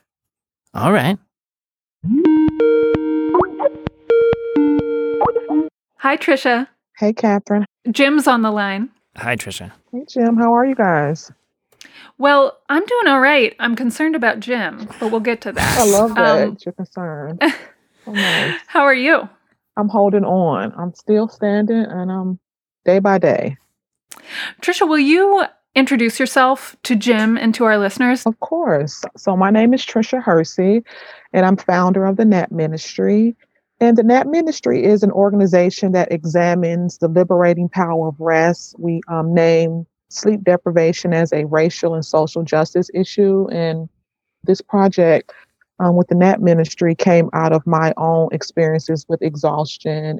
All 0.73 0.91
right. 0.91 1.17
Hi, 5.99 6.15
Tricia. 6.17 6.67
Hey, 6.97 7.13
Katherine. 7.13 7.65
Jim's 7.91 8.27
on 8.27 8.41
the 8.41 8.51
line. 8.51 8.89
Hi, 9.17 9.35
Tricia. 9.35 9.71
Hey, 9.91 10.05
Jim. 10.07 10.37
How 10.37 10.53
are 10.53 10.65
you 10.65 10.75
guys? 10.75 11.31
Well, 12.17 12.57
I'm 12.69 12.85
doing 12.85 13.07
all 13.07 13.19
right. 13.19 13.55
I'm 13.59 13.75
concerned 13.75 14.15
about 14.15 14.39
Jim, 14.39 14.87
but 14.99 15.11
we'll 15.11 15.19
get 15.19 15.41
to 15.41 15.51
that. 15.51 15.79
I 15.79 15.85
love 15.85 16.15
that 16.15 16.47
Um, 16.47 16.57
you're 16.65 16.73
concerned. 16.73 17.43
So 18.05 18.11
nice. 18.13 18.59
how 18.67 18.81
are 18.83 18.93
you? 18.93 19.27
I'm 19.75 19.89
holding 19.89 20.23
on. 20.25 20.73
I'm 20.77 20.93
still 20.93 21.27
standing, 21.27 21.77
and 21.85 22.11
I'm 22.11 22.39
day 22.85 22.99
by 22.99 23.17
day. 23.19 23.57
Tricia, 24.61 24.87
will 24.87 24.97
you 24.99 25.45
introduce 25.77 26.19
yourself 26.19 26.75
to 26.81 26.95
Jim 26.95 27.37
and 27.37 27.53
to 27.53 27.63
our 27.63 27.77
listeners? 27.77 28.25
Of 28.25 28.39
course. 28.39 29.03
So 29.15 29.37
my 29.37 29.51
name 29.51 29.75
is 29.75 29.85
Tricia 29.85 30.21
Hersey, 30.21 30.83
and 31.33 31.45
I'm 31.45 31.55
founder 31.55 32.05
of 32.05 32.17
the 32.17 32.25
NAP 32.25 32.51
Ministry. 32.51 33.35
And 33.79 33.95
the 33.95 34.03
NAP 34.03 34.25
Ministry 34.25 34.83
is 34.83 35.03
an 35.03 35.11
organization 35.11 35.91
that 35.91 36.11
examines 36.11 36.97
the 36.97 37.07
liberating 37.07 37.69
power 37.69 38.07
of 38.07 38.19
rest. 38.19 38.75
We 38.79 39.01
um, 39.07 39.35
name 39.35 39.85
sleep 40.09 40.43
deprivation 40.43 41.13
as 41.13 41.31
a 41.31 41.45
racial 41.45 41.93
and 41.93 42.03
social 42.03 42.41
justice 42.41 42.89
issue. 42.95 43.47
And 43.51 43.87
this 44.43 44.61
project 44.61 45.31
um, 45.79 45.95
with 45.95 46.07
the 46.07 46.15
NAP 46.15 46.39
ministry 46.39 46.95
came 46.95 47.29
out 47.33 47.53
of 47.53 47.65
my 47.67 47.93
own 47.97 48.29
experiences 48.31 49.05
with 49.07 49.21
exhaustion. 49.21 50.19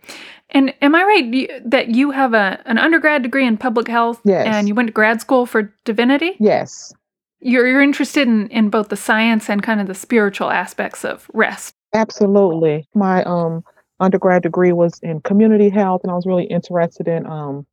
And 0.51 0.73
am 0.81 0.95
I 0.95 1.03
right 1.03 1.49
that 1.65 1.89
you 1.89 2.11
have 2.11 2.33
a 2.33 2.61
an 2.65 2.77
undergrad 2.77 3.23
degree 3.23 3.45
in 3.45 3.57
public 3.57 3.87
health 3.87 4.21
Yes. 4.23 4.45
and 4.47 4.67
you 4.67 4.75
went 4.75 4.87
to 4.87 4.93
grad 4.93 5.21
school 5.21 5.45
for 5.45 5.73
divinity? 5.85 6.35
Yes, 6.39 6.93
You're 7.39 7.67
you're 7.67 7.81
interested 7.81 8.27
in, 8.27 8.47
in 8.49 8.69
both 8.69 8.89
the 8.89 8.95
science 8.97 9.49
and 9.49 9.61
kind 9.63 9.81
of 9.81 9.87
the 9.87 9.95
spiritual 9.95 10.49
aspects 10.51 11.03
of 11.05 11.29
rest. 11.33 11.73
absolutely. 11.93 12.87
My 12.93 13.23
um, 13.23 13.63
undergrad 13.99 14.43
degree 14.43 14.73
was 14.73 14.99
in 15.01 15.21
community 15.21 15.69
health, 15.69 16.01
and 16.03 16.11
I 16.11 16.15
was 16.15 16.25
really 16.25 16.45
interested 16.45 17.07
in 17.07 17.25
um, 17.25 17.65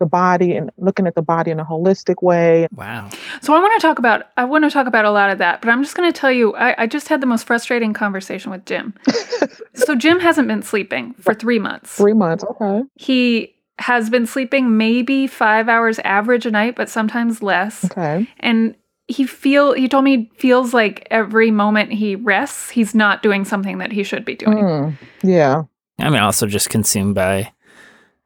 the 0.00 0.06
body 0.06 0.56
and 0.56 0.72
looking 0.78 1.06
at 1.06 1.14
the 1.14 1.22
body 1.22 1.52
in 1.52 1.60
a 1.60 1.64
holistic 1.64 2.22
way. 2.22 2.66
Wow. 2.74 3.08
So 3.40 3.54
I 3.54 3.60
want 3.60 3.80
to 3.80 3.86
talk 3.86 4.00
about 4.00 4.26
I 4.36 4.44
want 4.44 4.64
to 4.64 4.70
talk 4.70 4.88
about 4.88 5.04
a 5.04 5.12
lot 5.12 5.30
of 5.30 5.38
that, 5.38 5.60
but 5.60 5.70
I'm 5.70 5.84
just 5.84 5.96
going 5.96 6.12
to 6.12 6.18
tell 6.18 6.32
you 6.32 6.54
I, 6.56 6.82
I 6.82 6.86
just 6.88 7.06
had 7.06 7.20
the 7.20 7.26
most 7.26 7.46
frustrating 7.46 7.92
conversation 7.92 8.50
with 8.50 8.64
Jim. 8.64 8.94
so 9.74 9.94
Jim 9.94 10.18
hasn't 10.18 10.48
been 10.48 10.62
sleeping 10.62 11.14
for 11.14 11.34
three 11.34 11.60
months. 11.60 11.94
Three 11.94 12.14
months, 12.14 12.42
okay. 12.42 12.82
He 12.96 13.54
has 13.78 14.10
been 14.10 14.26
sleeping 14.26 14.76
maybe 14.76 15.26
five 15.26 15.68
hours 15.68 15.98
average 16.00 16.44
a 16.44 16.50
night, 16.50 16.74
but 16.74 16.88
sometimes 16.88 17.42
less. 17.42 17.84
Okay. 17.84 18.28
And 18.40 18.74
he 19.06 19.24
feel 19.24 19.72
he 19.72 19.88
told 19.88 20.04
me 20.04 20.16
he 20.16 20.30
feels 20.38 20.72
like 20.72 21.06
every 21.10 21.50
moment 21.50 21.92
he 21.92 22.16
rests, 22.16 22.70
he's 22.70 22.94
not 22.94 23.22
doing 23.22 23.44
something 23.44 23.78
that 23.78 23.92
he 23.92 24.02
should 24.02 24.24
be 24.24 24.34
doing. 24.34 24.58
Mm, 24.58 24.98
yeah. 25.22 25.62
I 25.98 26.08
mean, 26.08 26.20
also 26.20 26.46
just 26.46 26.70
consumed 26.70 27.14
by 27.14 27.52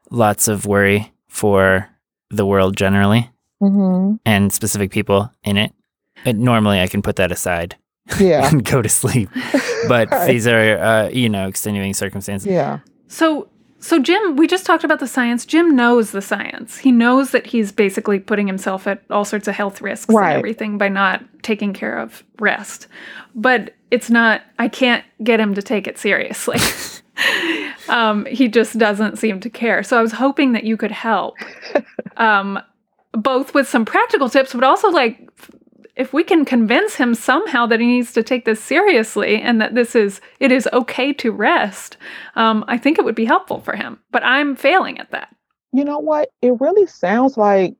lots 0.09 0.47
of 0.47 0.65
worry 0.65 1.11
for 1.35 1.89
the 2.29 2.45
world 2.45 2.75
generally 2.77 3.29
hmm 3.59 4.15
and 4.25 4.51
specific 4.53 4.91
people 4.91 5.29
in 5.43 5.57
it. 5.57 5.71
But 6.23 6.35
normally 6.37 6.79
I 6.81 6.87
can 6.87 7.01
put 7.01 7.15
that 7.17 7.31
aside 7.31 7.75
Yeah. 8.19 8.47
and 8.51 8.63
go 8.63 8.81
to 8.81 8.89
sleep. 8.89 9.29
But 9.87 10.09
Right. 10.11 10.27
these 10.27 10.47
are, 10.47 10.77
uh, 10.79 11.09
you 11.09 11.29
know, 11.29 11.47
extenuating 11.47 11.93
circumstances. 11.93 12.47
Yeah. 12.47 12.79
So 13.07 13.47
so 13.79 13.99
Jim, 13.99 14.35
we 14.35 14.47
just 14.47 14.65
talked 14.65 14.83
about 14.83 14.99
the 14.99 15.07
science. 15.07 15.45
Jim 15.45 15.75
knows 15.75 16.11
the 16.11 16.21
science. 16.21 16.77
He 16.79 16.91
knows 16.91 17.31
that 17.31 17.45
he's 17.47 17.71
basically 17.71 18.19
putting 18.19 18.47
himself 18.47 18.87
at 18.87 19.03
all 19.11 19.25
sorts 19.25 19.47
of 19.47 19.53
health 19.55 19.79
risks 19.81 20.11
Right. 20.13 20.29
and 20.31 20.37
everything 20.37 20.77
by 20.79 20.89
not 20.89 21.23
taking 21.43 21.71
care 21.73 21.97
of 21.99 22.23
rest. 22.39 22.87
But 23.35 23.75
it's 23.91 24.09
not 24.09 24.41
I 24.57 24.67
can't 24.69 25.03
get 25.23 25.39
him 25.39 25.53
to 25.55 25.61
take 25.61 25.85
it 25.87 25.97
seriously. 25.99 26.57
um, 27.95 28.25
he 28.25 28.49
just 28.49 28.77
doesn't 28.77 29.17
seem 29.17 29.39
to 29.39 29.49
care. 29.49 29.81
So 29.81 29.97
I 29.97 30.01
was 30.01 30.11
hoping 30.11 30.51
that 30.51 30.65
you 30.65 30.77
could 30.77 30.91
help. 30.91 31.35
Um, 32.17 32.61
both 33.11 33.53
with 33.53 33.67
some 33.67 33.83
practical 33.83 34.29
tips, 34.29 34.53
but 34.53 34.63
also 34.63 34.89
like 34.89 35.29
if 35.97 36.13
we 36.13 36.23
can 36.23 36.45
convince 36.45 36.95
him 36.95 37.13
somehow 37.13 37.65
that 37.65 37.81
he 37.81 37.85
needs 37.85 38.13
to 38.13 38.23
take 38.23 38.45
this 38.45 38.63
seriously 38.63 39.41
and 39.41 39.59
that 39.59 39.75
this 39.75 39.97
is 39.97 40.21
it 40.39 40.49
is 40.49 40.65
okay 40.71 41.11
to 41.11 41.33
rest, 41.33 41.97
um, 42.37 42.63
I 42.69 42.77
think 42.77 42.97
it 42.97 43.03
would 43.03 43.15
be 43.15 43.25
helpful 43.25 43.59
for 43.59 43.75
him. 43.75 43.99
But 44.11 44.23
I'm 44.23 44.55
failing 44.55 44.97
at 44.97 45.11
that. 45.11 45.35
You 45.73 45.83
know 45.83 45.99
what? 45.99 46.29
It 46.41 46.53
really 46.61 46.85
sounds 46.85 47.35
like 47.35 47.75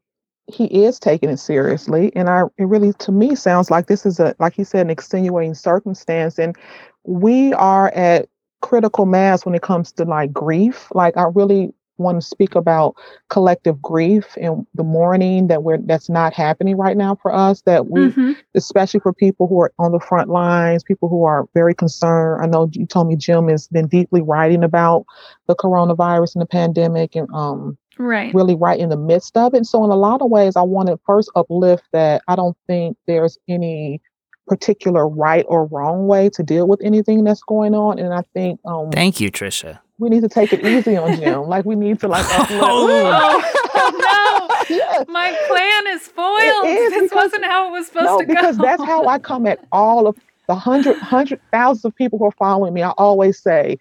he 0.47 0.65
is 0.65 0.99
taking 0.99 1.29
it 1.29 1.37
seriously. 1.37 2.13
And 2.13 2.29
I 2.29 2.43
it 2.57 2.65
really 2.65 2.91
to 2.91 3.11
me 3.13 3.35
sounds 3.35 3.71
like 3.71 3.87
this 3.87 4.05
is 4.05 4.19
a 4.19 4.35
like 4.37 4.53
he 4.53 4.65
said, 4.65 4.81
an 4.81 4.89
extenuating 4.89 5.53
circumstance. 5.53 6.37
And 6.37 6.57
we 7.05 7.53
are 7.53 7.87
at 7.91 8.27
critical 8.65 9.05
mass 9.05 9.45
when 9.45 9.53
it 9.53 9.61
comes 9.61 9.91
to 9.91 10.03
like 10.05 10.33
grief. 10.33 10.87
Like 10.95 11.15
I 11.17 11.25
really 11.35 11.71
want 11.97 12.19
to 12.19 12.27
speak 12.27 12.55
about 12.55 12.95
collective 13.29 13.79
grief 13.81 14.35
and 14.41 14.65
the 14.73 14.83
mourning 14.83 15.47
that 15.47 15.63
we're 15.63 15.77
that's 15.77 16.09
not 16.09 16.33
happening 16.33 16.75
right 16.75 16.97
now 16.97 17.15
for 17.15 17.31
us 17.33 17.61
that 17.61 17.87
we 17.89 18.07
Mhm. 18.09 18.35
especially 18.55 18.99
for 18.99 19.13
people 19.13 19.47
who 19.47 19.61
are 19.61 19.71
on 19.77 19.91
the 19.91 19.99
front 19.99 20.29
lines, 20.29 20.83
people 20.83 21.07
who 21.09 21.23
are 21.23 21.47
very 21.53 21.73
concerned. 21.75 22.43
I 22.43 22.47
know 22.47 22.67
you 22.73 22.85
told 22.87 23.07
me 23.07 23.15
Jim 23.15 23.47
has 23.49 23.67
been 23.67 23.87
deeply 23.87 24.21
writing 24.21 24.63
about 24.63 25.05
the 25.47 25.55
coronavirus 25.55 26.35
and 26.35 26.41
the 26.41 26.47
pandemic 26.47 27.15
and 27.15 27.29
um 27.33 27.77
Right. 27.97 28.33
really 28.33 28.55
right 28.55 28.79
in 28.79 28.89
the 28.89 28.97
midst 28.97 29.37
of 29.37 29.53
it. 29.53 29.65
So 29.65 29.85
in 29.85 29.91
a 29.91 29.95
lot 29.95 30.21
of 30.21 30.29
ways 30.29 30.57
I 30.57 30.63
want 30.63 30.89
to 30.89 30.99
first 31.05 31.31
uplift 31.35 31.85
that 31.93 32.23
I 32.27 32.35
don't 32.35 32.57
think 32.67 32.97
there's 33.07 33.37
any 33.47 34.01
particular 34.47 35.07
right 35.07 35.45
or 35.47 35.65
wrong 35.65 36.07
way 36.07 36.29
to 36.29 36.43
deal 36.43 36.67
with 36.67 36.79
anything 36.83 37.23
that's 37.23 37.41
going 37.41 37.73
on. 37.73 37.99
And 37.99 38.13
I 38.13 38.21
think 38.33 38.59
um 38.65 38.91
Thank 38.91 39.19
you, 39.19 39.31
Tricia. 39.31 39.79
we 39.97 40.09
need 40.09 40.21
to 40.21 40.29
take 40.29 40.53
it 40.53 40.63
easy 40.65 40.95
on 40.97 41.15
Jim. 41.19 41.47
like 41.47 41.65
we 41.65 41.75
need 41.75 41.99
to 42.01 42.07
like 42.07 42.25
uplift. 42.39 42.51
Oh, 42.63 42.87
no. 42.87 44.75
Yes. 44.75 45.05
My 45.07 45.31
plan 45.47 45.95
is 45.95 46.07
foiled. 46.07 46.65
is, 46.65 46.91
this 46.91 47.03
because- 47.03 47.11
wasn't 47.15 47.45
how 47.45 47.67
it 47.67 47.71
was 47.71 47.87
supposed 47.87 48.05
no, 48.05 48.17
to 48.19 48.25
go. 48.25 48.33
because 48.33 48.57
that's 48.57 48.83
how 48.83 49.05
I 49.07 49.19
come 49.19 49.45
at 49.45 49.59
all 49.71 50.07
of 50.07 50.17
the 50.47 50.55
hundred, 50.55 50.97
hundred 50.97 51.39
thousands 51.51 51.85
of 51.85 51.95
people 51.95 52.19
who 52.19 52.25
are 52.25 52.31
following 52.31 52.73
me. 52.73 52.81
I 52.83 52.91
always 52.91 53.39
say, 53.41 53.77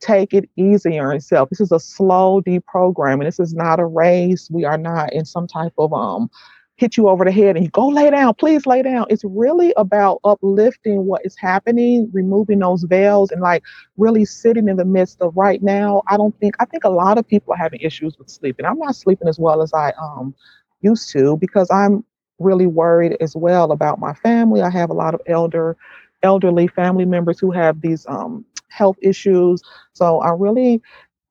take 0.00 0.32
it 0.34 0.48
easy 0.56 0.98
on 0.98 1.12
yourself. 1.14 1.48
This 1.50 1.60
is 1.60 1.72
a 1.72 1.80
slow 1.80 2.40
deprogramming. 2.42 3.24
This 3.24 3.40
is 3.40 3.54
not 3.54 3.78
a 3.80 3.84
race. 3.86 4.48
We 4.50 4.64
are 4.64 4.78
not 4.78 5.12
in 5.12 5.24
some 5.24 5.46
type 5.46 5.72
of 5.78 5.92
um 5.92 6.28
hit 6.76 6.96
you 6.96 7.08
over 7.08 7.24
the 7.24 7.32
head 7.32 7.56
and 7.56 7.64
you 7.64 7.70
go 7.70 7.88
lay 7.88 8.10
down, 8.10 8.34
please 8.34 8.66
lay 8.66 8.82
down. 8.82 9.06
It's 9.10 9.24
really 9.24 9.72
about 9.76 10.20
uplifting 10.24 11.06
what 11.06 11.22
is 11.24 11.36
happening, 11.36 12.10
removing 12.12 12.58
those 12.60 12.84
veils 12.84 13.30
and 13.30 13.40
like 13.42 13.62
really 13.96 14.24
sitting 14.24 14.68
in 14.68 14.76
the 14.76 14.84
midst 14.84 15.20
of 15.20 15.36
right 15.36 15.62
now. 15.62 16.02
I 16.08 16.16
don't 16.16 16.38
think 16.40 16.54
I 16.60 16.66
think 16.66 16.84
a 16.84 16.90
lot 16.90 17.18
of 17.18 17.26
people 17.26 17.52
are 17.54 17.58
having 17.58 17.80
issues 17.80 18.18
with 18.18 18.28
sleeping. 18.28 18.66
I'm 18.66 18.78
not 18.78 18.96
sleeping 18.96 19.28
as 19.28 19.38
well 19.38 19.62
as 19.62 19.72
I 19.74 19.92
um 20.00 20.34
used 20.80 21.10
to 21.12 21.36
because 21.38 21.68
I'm 21.70 22.04
really 22.38 22.66
worried 22.66 23.16
as 23.20 23.34
well 23.36 23.72
about 23.72 23.98
my 23.98 24.12
family. 24.14 24.62
I 24.62 24.70
have 24.70 24.90
a 24.90 24.94
lot 24.94 25.14
of 25.14 25.20
elder 25.26 25.76
elderly 26.22 26.66
family 26.66 27.04
members 27.04 27.38
who 27.38 27.50
have 27.52 27.80
these 27.80 28.06
um 28.08 28.44
health 28.68 28.96
issues. 29.02 29.62
So 29.92 30.18
I 30.20 30.30
really 30.30 30.82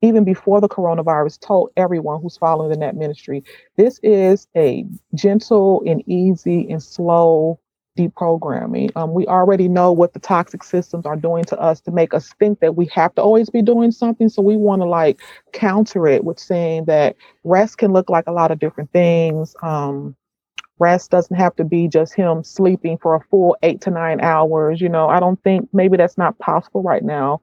even 0.06 0.24
before 0.24 0.62
the 0.62 0.70
coronavirus 0.70 1.40
told 1.40 1.72
everyone 1.76 2.22
who's 2.22 2.38
following 2.38 2.70
the 2.70 2.78
Nap 2.78 2.96
Ministry 2.96 3.44
this 3.76 4.00
is 4.04 4.48
a 4.56 4.86
gentle 5.14 5.84
and 5.86 6.04
easy 6.08 6.70
and 6.70 6.82
slow 6.82 7.60
deprogramming. 7.98 8.92
Um, 8.96 9.14
we 9.14 9.26
already 9.28 9.68
know 9.68 9.92
what 9.92 10.14
the 10.14 10.20
toxic 10.20 10.64
systems 10.64 11.06
are 11.06 11.16
doing 11.16 11.46
to 11.46 11.60
us 11.60 11.80
to 11.82 11.92
make 11.92 12.14
us 12.14 12.34
think 12.40 12.60
that 12.60 12.76
we 12.76 12.88
have 12.94 13.16
to 13.16 13.22
always 13.22 13.50
be 13.50 13.62
doing 13.62 13.92
something. 13.92 14.30
So 14.30 14.42
we 14.42 14.58
want 14.58 14.82
to 14.82 14.86
like 14.86 15.22
counter 15.54 16.08
it 16.08 16.24
with 16.24 16.40
saying 16.40 16.86
that 16.86 17.16
rest 17.44 17.78
can 17.78 17.94
look 17.94 18.10
like 18.10 18.28
a 18.28 18.34
lot 18.34 18.52
of 18.52 18.60
different 18.60 18.92
things. 18.92 19.56
Um, 19.64 20.16
rest 20.78 21.10
doesn't 21.12 21.36
have 21.36 21.56
to 21.56 21.64
be 21.64 21.88
just 21.88 22.14
him 22.14 22.44
sleeping 22.44 22.98
for 22.98 23.16
a 23.16 23.22
full 23.32 23.56
eight 23.64 23.82
to 23.82 23.92
nine 23.92 24.20
hours. 24.20 24.82
You 24.82 24.90
know, 24.90 25.08
I 25.08 25.20
don't 25.20 25.42
think 25.44 25.70
maybe 25.74 25.96
that's 25.96 26.18
not 26.18 26.38
possible 26.40 26.84
right 26.84 27.04
now. 27.04 27.42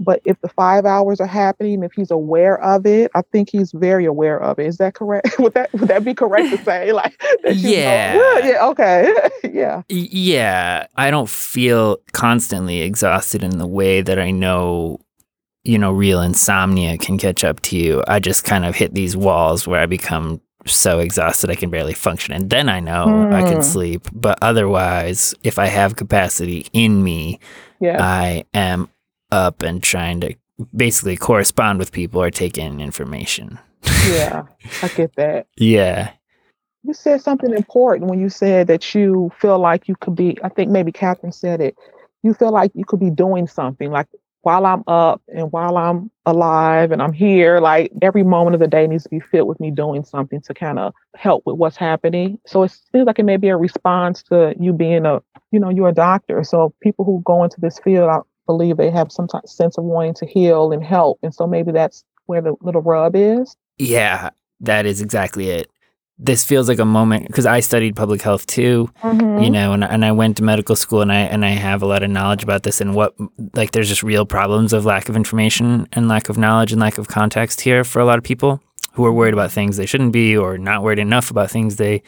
But 0.00 0.20
if 0.24 0.40
the 0.40 0.48
five 0.48 0.84
hours 0.84 1.20
are 1.20 1.26
happening, 1.26 1.82
if 1.84 1.92
he's 1.92 2.10
aware 2.10 2.60
of 2.60 2.84
it, 2.84 3.10
I 3.14 3.22
think 3.32 3.48
he's 3.50 3.70
very 3.72 4.04
aware 4.04 4.40
of 4.42 4.58
it. 4.58 4.66
Is 4.66 4.78
that 4.78 4.94
correct? 4.94 5.28
would 5.38 5.54
that 5.54 5.72
would 5.72 5.88
that 5.88 6.02
be 6.04 6.14
correct 6.14 6.50
to 6.50 6.58
say? 6.64 6.92
Like, 6.92 7.20
know- 7.44 7.50
Yeah. 7.52 8.38
yeah, 8.44 8.66
okay, 8.68 9.14
yeah, 9.44 9.82
Yeah, 9.88 10.86
I 10.96 11.10
don't 11.10 11.28
feel 11.30 11.98
constantly 12.12 12.82
exhausted 12.82 13.42
in 13.44 13.58
the 13.58 13.66
way 13.68 14.02
that 14.02 14.18
I 14.18 14.30
know, 14.32 14.98
you 15.62 15.78
know, 15.78 15.92
real 15.92 16.20
insomnia 16.20 16.98
can 16.98 17.16
catch 17.16 17.44
up 17.44 17.60
to 17.62 17.76
you. 17.76 18.02
I 18.08 18.18
just 18.18 18.44
kind 18.44 18.64
of 18.64 18.74
hit 18.74 18.94
these 18.94 19.16
walls 19.16 19.66
where 19.66 19.80
I 19.80 19.86
become 19.86 20.40
so 20.66 20.98
exhausted 20.98 21.50
I 21.50 21.54
can 21.54 21.70
barely 21.70 21.92
function. 21.94 22.34
And 22.34 22.50
then 22.50 22.68
I 22.68 22.80
know 22.80 23.28
I 23.30 23.42
can 23.42 23.58
Mm. 23.58 23.62
sleep. 23.62 24.08
But 24.12 24.38
otherwise, 24.42 25.34
if 25.44 25.58
I 25.58 25.66
have 25.66 25.94
capacity 25.96 26.66
in 26.72 27.04
me, 27.04 27.38
yeah. 27.80 28.02
I 28.02 28.44
am 28.54 28.88
up 29.34 29.62
and 29.62 29.82
trying 29.82 30.20
to 30.20 30.34
basically 30.74 31.16
correspond 31.16 31.78
with 31.78 31.92
people 31.92 32.22
or 32.22 32.30
take 32.30 32.56
in 32.56 32.80
information. 32.80 33.58
yeah, 34.08 34.44
I 34.82 34.88
get 34.88 35.14
that. 35.16 35.46
Yeah. 35.56 36.12
You 36.84 36.94
said 36.94 37.20
something 37.20 37.52
important 37.52 38.10
when 38.10 38.20
you 38.20 38.28
said 38.28 38.68
that 38.68 38.94
you 38.94 39.32
feel 39.40 39.58
like 39.58 39.88
you 39.88 39.96
could 39.96 40.14
be, 40.14 40.38
I 40.44 40.48
think 40.50 40.70
maybe 40.70 40.92
Katherine 40.92 41.32
said 41.32 41.60
it, 41.60 41.74
you 42.22 42.34
feel 42.34 42.52
like 42.52 42.70
you 42.74 42.84
could 42.84 43.00
be 43.00 43.10
doing 43.10 43.46
something 43.46 43.90
like 43.90 44.06
while 44.42 44.66
I'm 44.66 44.84
up 44.86 45.22
and 45.34 45.50
while 45.50 45.78
I'm 45.78 46.10
alive 46.26 46.92
and 46.92 47.02
I'm 47.02 47.14
here, 47.14 47.60
like 47.60 47.90
every 48.02 48.22
moment 48.22 48.54
of 48.54 48.60
the 48.60 48.68
day 48.68 48.86
needs 48.86 49.04
to 49.04 49.08
be 49.08 49.20
filled 49.20 49.48
with 49.48 49.58
me 49.58 49.70
doing 49.70 50.04
something 50.04 50.42
to 50.42 50.54
kind 50.54 50.78
of 50.78 50.92
help 51.16 51.44
with 51.46 51.56
what's 51.56 51.78
happening. 51.78 52.38
So 52.46 52.62
it 52.62 52.72
seems 52.92 53.06
like 53.06 53.18
it 53.18 53.24
may 53.24 53.38
be 53.38 53.48
a 53.48 53.56
response 53.56 54.22
to 54.24 54.54
you 54.60 54.74
being 54.74 55.06
a, 55.06 55.22
you 55.50 55.58
know, 55.58 55.70
you're 55.70 55.88
a 55.88 55.94
doctor. 55.94 56.44
So 56.44 56.74
people 56.82 57.06
who 57.06 57.22
go 57.24 57.42
into 57.42 57.60
this 57.60 57.78
field, 57.78 58.10
believe 58.46 58.76
they 58.76 58.90
have 58.90 59.10
some 59.10 59.28
sense 59.46 59.78
of 59.78 59.84
wanting 59.84 60.14
to 60.14 60.26
heal 60.26 60.72
and 60.72 60.84
help. 60.84 61.18
And 61.22 61.34
so 61.34 61.46
maybe 61.46 61.72
that's 61.72 62.04
where 62.26 62.40
the 62.42 62.54
little 62.60 62.82
rub 62.82 63.16
is. 63.16 63.56
Yeah, 63.78 64.30
that 64.60 64.86
is 64.86 65.00
exactly 65.00 65.50
it. 65.50 65.70
This 66.16 66.44
feels 66.44 66.68
like 66.68 66.78
a 66.78 66.84
moment 66.84 67.26
because 67.26 67.44
I 67.44 67.58
studied 67.58 67.96
public 67.96 68.22
health 68.22 68.46
too, 68.46 68.88
Mm-hmm. 69.02 69.42
you 69.42 69.50
know, 69.50 69.72
and, 69.72 69.82
and 69.82 70.04
I 70.04 70.12
went 70.12 70.36
to 70.36 70.44
medical 70.44 70.76
school 70.76 71.00
and 71.02 71.10
I 71.10 71.22
and 71.22 71.44
I 71.44 71.50
have 71.50 71.82
a 71.82 71.86
lot 71.86 72.04
of 72.04 72.10
knowledge 72.10 72.44
about 72.44 72.62
this 72.62 72.80
and 72.80 72.94
what 72.94 73.14
like 73.54 73.72
there's 73.72 73.88
just 73.88 74.04
real 74.04 74.24
problems 74.24 74.72
of 74.72 74.84
lack 74.84 75.08
of 75.08 75.16
information 75.16 75.88
and 75.92 76.06
lack 76.06 76.28
of 76.28 76.38
knowledge 76.38 76.70
and 76.70 76.80
lack 76.80 76.98
of 76.98 77.08
context 77.08 77.62
here 77.62 77.82
for 77.82 77.98
a 77.98 78.04
lot 78.04 78.16
of 78.18 78.22
people 78.22 78.62
who 78.92 79.04
are 79.04 79.12
worried 79.12 79.34
about 79.34 79.50
things 79.50 79.76
they 79.76 79.86
shouldn't 79.86 80.12
be 80.12 80.36
or 80.36 80.56
not 80.56 80.84
worried 80.84 81.00
enough 81.00 81.32
about 81.32 81.50
things 81.50 81.76
they 81.76 82.00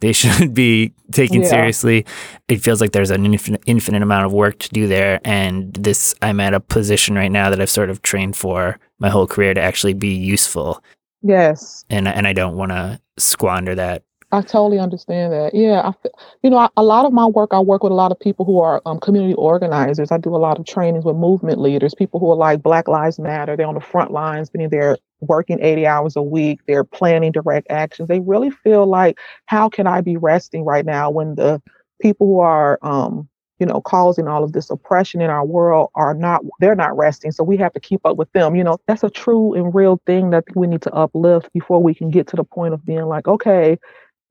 they 0.00 0.12
should 0.20 0.54
be 0.54 0.92
taken 1.12 1.42
Yeah. 1.42 1.48
seriously. 1.48 2.06
It 2.48 2.60
feels 2.62 2.80
like 2.80 2.92
there's 2.92 3.10
an 3.10 3.24
infinite, 3.26 3.62
infinite 3.66 4.02
amount 4.02 4.26
of 4.26 4.32
work 4.32 4.58
to 4.60 4.68
do 4.70 4.86
there. 4.86 5.20
And 5.24 5.72
this, 5.74 6.14
I'm 6.22 6.40
at 6.40 6.54
a 6.54 6.60
position 6.60 7.14
right 7.14 7.30
now 7.32 7.50
that 7.50 7.60
I've 7.60 7.70
sort 7.70 7.90
of 7.90 8.02
trained 8.02 8.36
for 8.36 8.78
my 8.98 9.08
whole 9.10 9.26
career 9.26 9.54
to 9.54 9.60
actually 9.60 9.94
be 9.94 10.14
useful. 10.14 10.82
Yes. 11.22 11.84
And, 11.90 12.06
and 12.08 12.26
I 12.26 12.32
don't 12.32 12.56
want 12.56 12.70
to 12.72 13.00
squander 13.18 13.74
that. 13.74 14.02
I 14.30 14.42
totally 14.42 14.78
understand 14.78 15.32
that. 15.32 15.54
Yeah, 15.54 15.80
I, 15.88 16.08
you 16.42 16.50
know, 16.50 16.58
I, 16.58 16.68
a 16.76 16.82
lot 16.82 17.06
of 17.06 17.14
my 17.14 17.24
work, 17.24 17.50
I 17.54 17.60
work 17.60 17.82
with 17.82 17.92
a 17.92 17.94
lot 17.94 18.12
of 18.12 18.20
people 18.20 18.44
who 18.44 18.60
are 18.60 18.82
um, 18.84 19.00
community 19.00 19.32
organizers. 19.32 20.12
I 20.12 20.18
do 20.18 20.36
a 20.36 20.36
lot 20.36 20.58
of 20.58 20.66
trainings 20.66 21.06
with 21.06 21.16
movement 21.16 21.58
leaders, 21.58 21.94
people 21.94 22.20
who 22.20 22.30
are 22.30 22.36
like 22.36 22.62
Black 22.62 22.88
Lives 22.88 23.18
Matter. 23.18 23.56
They're 23.56 23.66
on 23.66 23.74
the 23.74 23.80
front 23.80 24.10
lines, 24.10 24.50
meaning 24.52 24.68
they're 24.68 24.98
working 25.20 25.60
80 25.62 25.86
hours 25.86 26.14
a 26.14 26.22
week. 26.22 26.60
They're 26.66 26.84
planning 26.84 27.32
direct 27.32 27.68
actions. 27.70 28.08
They 28.08 28.20
really 28.20 28.50
feel 28.50 28.86
like, 28.86 29.18
how 29.46 29.70
can 29.70 29.86
I 29.86 30.02
be 30.02 30.18
resting 30.18 30.62
right 30.62 30.84
now 30.84 31.08
when 31.10 31.34
the 31.36 31.62
people 32.02 32.26
who 32.26 32.38
are, 32.40 32.78
um, 32.82 33.30
you 33.58 33.66
know, 33.66 33.80
causing 33.80 34.28
all 34.28 34.44
of 34.44 34.52
this 34.52 34.70
oppression 34.70 35.22
in 35.22 35.30
our 35.30 35.44
world 35.44 35.88
are 35.94 36.12
not, 36.14 36.42
they're 36.60 36.76
not 36.76 36.96
resting. 36.96 37.32
So 37.32 37.42
we 37.42 37.56
have 37.56 37.72
to 37.72 37.80
keep 37.80 38.04
up 38.04 38.18
with 38.18 38.30
them. 38.32 38.54
You 38.54 38.62
know, 38.62 38.76
that's 38.86 39.02
a 39.02 39.10
true 39.10 39.54
and 39.54 39.74
real 39.74 40.00
thing 40.06 40.30
that 40.30 40.44
we 40.54 40.66
need 40.66 40.82
to 40.82 40.92
uplift 40.92 41.50
before 41.54 41.82
we 41.82 41.94
can 41.94 42.10
get 42.10 42.26
to 42.28 42.36
the 42.36 42.44
point 42.44 42.74
of 42.74 42.84
being 42.84 43.06
like, 43.06 43.26
okay, 43.26 43.78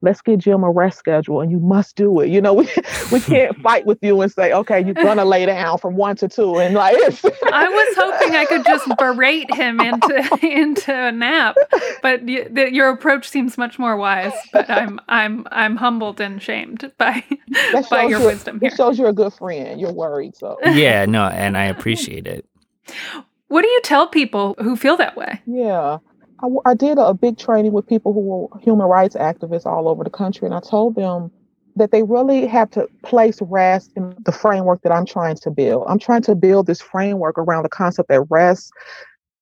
let's 0.00 0.20
get 0.22 0.38
Jim 0.38 0.62
a 0.62 0.70
rest 0.70 0.96
schedule 0.98 1.40
and 1.40 1.50
you 1.50 1.58
must 1.58 1.96
do 1.96 2.20
it. 2.20 2.28
You 2.28 2.40
know, 2.40 2.54
we 2.54 2.68
we 3.12 3.20
can't 3.20 3.56
fight 3.62 3.84
with 3.86 3.98
you 4.02 4.20
and 4.20 4.30
say, 4.30 4.52
okay, 4.52 4.84
you're 4.84 4.94
gonna 4.94 5.24
lay 5.24 5.44
down 5.46 5.78
from 5.78 5.96
one 5.96 6.16
to 6.16 6.28
two. 6.28 6.56
And 6.58 6.74
like 6.74 6.94
I 6.96 7.68
was 7.68 7.96
hoping 7.96 8.36
I 8.36 8.44
could 8.46 8.64
just 8.64 8.86
berate 8.98 9.52
him 9.54 9.80
into 9.80 10.38
into 10.42 10.94
a 10.94 11.10
nap, 11.12 11.56
but 12.02 12.22
y- 12.22 12.46
the, 12.50 12.72
your 12.72 12.90
approach 12.90 13.28
seems 13.28 13.58
much 13.58 13.78
more 13.78 13.96
wise. 13.96 14.32
But 14.52 14.70
I'm 14.70 15.00
I'm 15.08 15.46
I'm 15.50 15.76
humbled 15.76 16.20
and 16.20 16.40
shamed 16.42 16.90
by 16.98 17.24
by 17.72 17.82
shows 17.82 17.90
your 17.90 18.10
you're- 18.10 18.26
wisdom 18.26 18.60
here. 18.60 18.68
It 18.68 18.76
shows 18.76 18.98
you're 18.98 19.08
a 19.08 19.12
good 19.12 19.32
friend. 19.34 19.80
You're 19.80 19.92
worried. 19.92 20.36
So 20.36 20.58
Yeah, 20.64 21.06
no, 21.06 21.24
and 21.26 21.56
I 21.56 21.64
appreciate 21.64 22.26
it. 22.26 22.44
What 23.48 23.62
do 23.62 23.68
you 23.68 23.80
tell 23.82 24.06
people 24.06 24.54
who 24.60 24.76
feel 24.76 24.96
that 24.98 25.16
way? 25.16 25.40
yeah. 25.46 25.98
I, 26.40 26.48
I 26.64 26.74
did 26.74 26.98
a 26.98 27.14
big 27.14 27.38
training 27.38 27.72
with 27.72 27.86
people 27.86 28.12
who 28.12 28.20
were 28.20 28.60
human 28.60 28.86
rights 28.86 29.16
activists 29.16 29.66
all 29.66 29.88
over 29.88 30.04
the 30.04 30.10
country, 30.10 30.46
and 30.46 30.54
I 30.54 30.60
told 30.60 30.94
them 30.94 31.30
that 31.76 31.90
they 31.92 32.02
really 32.02 32.46
have 32.46 32.70
to 32.72 32.88
place 33.04 33.38
rest 33.42 33.92
in 33.96 34.14
the 34.24 34.32
framework 34.32 34.82
that 34.82 34.92
I'm 34.92 35.06
trying 35.06 35.36
to 35.36 35.50
build. 35.50 35.84
I'm 35.88 35.98
trying 35.98 36.22
to 36.22 36.34
build 36.34 36.66
this 36.66 36.80
framework 36.80 37.38
around 37.38 37.62
the 37.62 37.68
concept 37.68 38.08
that 38.08 38.22
rest 38.30 38.72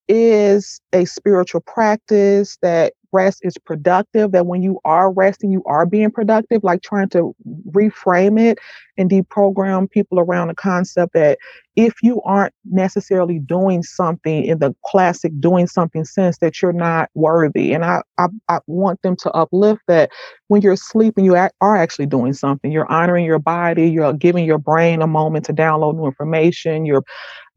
is 0.07 0.79
a 0.93 1.05
spiritual 1.05 1.61
practice, 1.61 2.57
that 2.61 2.93
rest 3.11 3.39
is 3.43 3.57
productive, 3.57 4.31
that 4.31 4.45
when 4.45 4.61
you 4.61 4.79
are 4.85 5.11
resting, 5.11 5.51
you 5.51 5.63
are 5.65 5.85
being 5.85 6.11
productive, 6.11 6.63
like 6.63 6.81
trying 6.81 7.09
to 7.09 7.35
reframe 7.71 8.39
it 8.39 8.59
and 8.97 9.09
deprogram 9.09 9.89
people 9.89 10.19
around 10.19 10.47
the 10.47 10.55
concept 10.55 11.13
that 11.13 11.37
if 11.75 11.93
you 12.01 12.21
aren't 12.23 12.53
necessarily 12.65 13.39
doing 13.39 13.83
something 13.83 14.43
in 14.45 14.59
the 14.59 14.75
classic 14.85 15.31
doing 15.39 15.67
something 15.67 16.03
sense 16.05 16.39
that 16.39 16.61
you're 16.61 16.73
not 16.73 17.09
worthy. 17.13 17.73
And 17.73 17.85
i 17.85 18.01
i, 18.17 18.27
I 18.49 18.59
want 18.67 19.01
them 19.01 19.15
to 19.17 19.31
uplift 19.31 19.81
that 19.87 20.09
when 20.47 20.61
you're 20.61 20.75
sleeping 20.75 21.25
you 21.25 21.35
are 21.35 21.77
actually 21.77 22.05
doing 22.05 22.33
something 22.33 22.71
you're 22.71 22.91
honoring 22.91 23.25
your 23.25 23.39
body 23.39 23.89
you're 23.89 24.13
giving 24.13 24.45
your 24.45 24.57
brain 24.57 25.01
a 25.01 25.07
moment 25.07 25.45
to 25.45 25.53
download 25.53 25.95
new 25.95 26.05
information 26.05 26.85
you're 26.85 27.03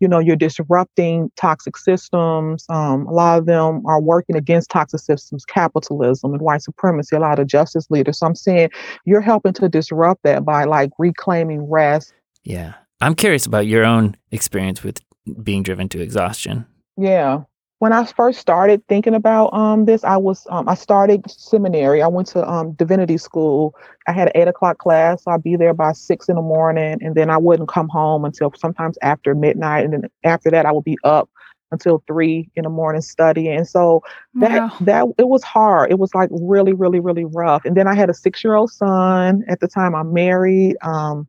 you 0.01 0.09
know 0.09 0.19
you're 0.19 0.37
disrupting 0.37 1.31
toxic 1.37 1.77
systems 1.77 2.65
um, 2.69 3.07
a 3.07 3.13
lot 3.13 3.39
of 3.39 3.47
them 3.47 3.83
are 3.87 4.01
working 4.01 4.37
against 4.37 4.71
toxic 4.71 5.01
systems 5.01 5.45
capitalism 5.45 6.33
and 6.33 6.43
white 6.43 6.63
supremacy 6.63 7.17
a 7.17 7.21
lot 7.21 7.39
of 7.39 7.47
justice 7.47 7.87
leaders. 7.91 8.19
So 8.19 8.27
i'm 8.27 8.35
saying 8.35 8.71
you're 9.05 9.21
helping 9.21 9.53
to 9.55 9.69
disrupt 9.69 10.23
that 10.25 10.45
by 10.45 10.65
like 10.65 10.91
reclaiming 10.99 11.30
rest 11.69 12.13
Yeah. 12.45 12.75
I'm 13.01 13.15
curious 13.15 13.47
about 13.47 13.67
your 13.67 13.85
own 13.85 14.17
experience 14.31 14.83
with 14.83 15.01
being 15.43 15.63
driven 15.63 15.89
to 15.91 16.01
exhaustion. 16.01 16.67
Yeah. 16.97 17.43
When 17.79 17.95
I 17.95 18.05
first 18.05 18.39
started 18.39 18.87
thinking 18.89 19.15
about 19.15 19.55
um 19.55 19.87
this, 19.87 20.05
I 20.05 20.19
was 20.19 20.47
um 20.51 20.69
I 20.69 20.75
started 20.75 21.31
seminary. 21.31 22.03
I 22.03 22.09
went 22.09 22.29
to 22.29 22.47
um 22.47 22.73
divinity 22.73 23.17
school. 23.17 23.75
I 24.07 24.13
had 24.13 24.29
an 24.29 24.33
eight 24.35 24.49
o'clock 24.49 24.79
class, 24.79 25.25
so 25.25 25.31
I'd 25.31 25.43
be 25.43 25.57
there 25.57 25.73
by 25.73 25.93
six 25.93 26.29
in 26.29 26.37
the 26.37 26.43
morning, 26.43 26.99
and 27.01 27.15
then 27.15 27.31
I 27.31 27.39
wouldn't 27.39 27.71
come 27.71 27.89
home 27.89 28.27
until 28.27 28.53
sometimes 28.55 28.99
after 29.01 29.35
midnight, 29.35 29.85
and 29.85 29.95
then 29.95 30.11
after 30.25 30.51
that 30.51 30.67
I 30.67 30.73
would 30.73 30.85
be 30.85 30.99
up 31.05 31.31
until 31.73 32.03
three 32.07 32.51
in 32.57 32.65
the 32.65 32.71
morning 32.71 33.01
studying. 33.03 33.57
And 33.57 33.69
so 33.69 34.03
that 34.41 34.63
Wow. 34.63 34.71
that 34.81 35.07
it 35.19 35.29
was 35.29 35.43
hard. 35.45 35.91
It 35.91 35.99
was 35.99 36.15
like 36.15 36.31
really, 36.33 36.73
really, 36.73 37.01
really 37.01 37.25
rough. 37.25 37.65
And 37.65 37.77
then 37.77 37.87
I 37.87 37.95
had 37.95 38.11
a 38.11 38.15
six 38.15 38.43
year 38.45 38.55
old 38.55 38.71
son 38.71 39.45
at 39.49 39.61
the 39.61 39.69
time. 39.69 39.95
I'm 39.95 40.13
married. 40.13 40.77
Um, 40.83 41.29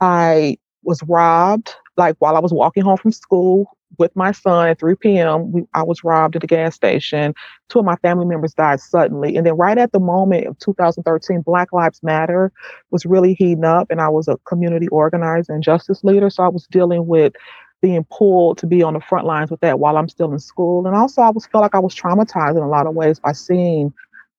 I 0.00 0.58
was 0.82 1.02
robbed 1.08 1.74
like 1.96 2.16
while 2.18 2.36
I 2.36 2.40
was 2.40 2.52
walking 2.52 2.82
home 2.84 2.96
from 2.96 3.12
school 3.12 3.76
with 3.98 4.14
my 4.14 4.32
son 4.32 4.68
at 4.68 4.78
3 4.78 4.94
p.m. 4.96 5.50
We, 5.52 5.64
I 5.74 5.82
was 5.82 6.04
robbed 6.04 6.36
at 6.36 6.44
a 6.44 6.46
gas 6.46 6.74
station. 6.74 7.34
Two 7.68 7.80
of 7.80 7.84
my 7.84 7.96
family 7.96 8.26
members 8.26 8.54
died 8.54 8.80
suddenly. 8.80 9.36
And 9.36 9.46
then 9.46 9.56
right 9.56 9.78
at 9.78 9.92
the 9.92 9.98
moment 10.00 10.46
of 10.46 10.58
2013, 10.58 11.42
Black 11.42 11.72
Lives 11.72 12.00
Matter 12.02 12.52
was 12.90 13.06
really 13.06 13.34
heating 13.34 13.64
up, 13.64 13.88
and 13.90 14.00
I 14.00 14.08
was 14.08 14.28
a 14.28 14.36
community 14.46 14.88
organizer 14.88 15.52
and 15.52 15.62
justice 15.62 16.04
leader. 16.04 16.30
So 16.30 16.44
I 16.44 16.48
was 16.48 16.66
dealing 16.70 17.06
with 17.06 17.32
being 17.80 18.04
pulled 18.10 18.58
to 18.58 18.66
be 18.66 18.82
on 18.82 18.94
the 18.94 19.00
front 19.00 19.26
lines 19.26 19.50
with 19.50 19.60
that 19.60 19.78
while 19.78 19.96
I'm 19.96 20.08
still 20.08 20.32
in 20.32 20.38
school. 20.38 20.86
And 20.86 20.96
also 20.96 21.22
I 21.22 21.30
was 21.30 21.46
felt 21.46 21.62
like 21.62 21.74
I 21.74 21.78
was 21.78 21.94
traumatized 21.94 22.56
in 22.56 22.62
a 22.62 22.68
lot 22.68 22.86
of 22.86 22.94
ways 22.94 23.20
by 23.20 23.32
seeing 23.32 23.92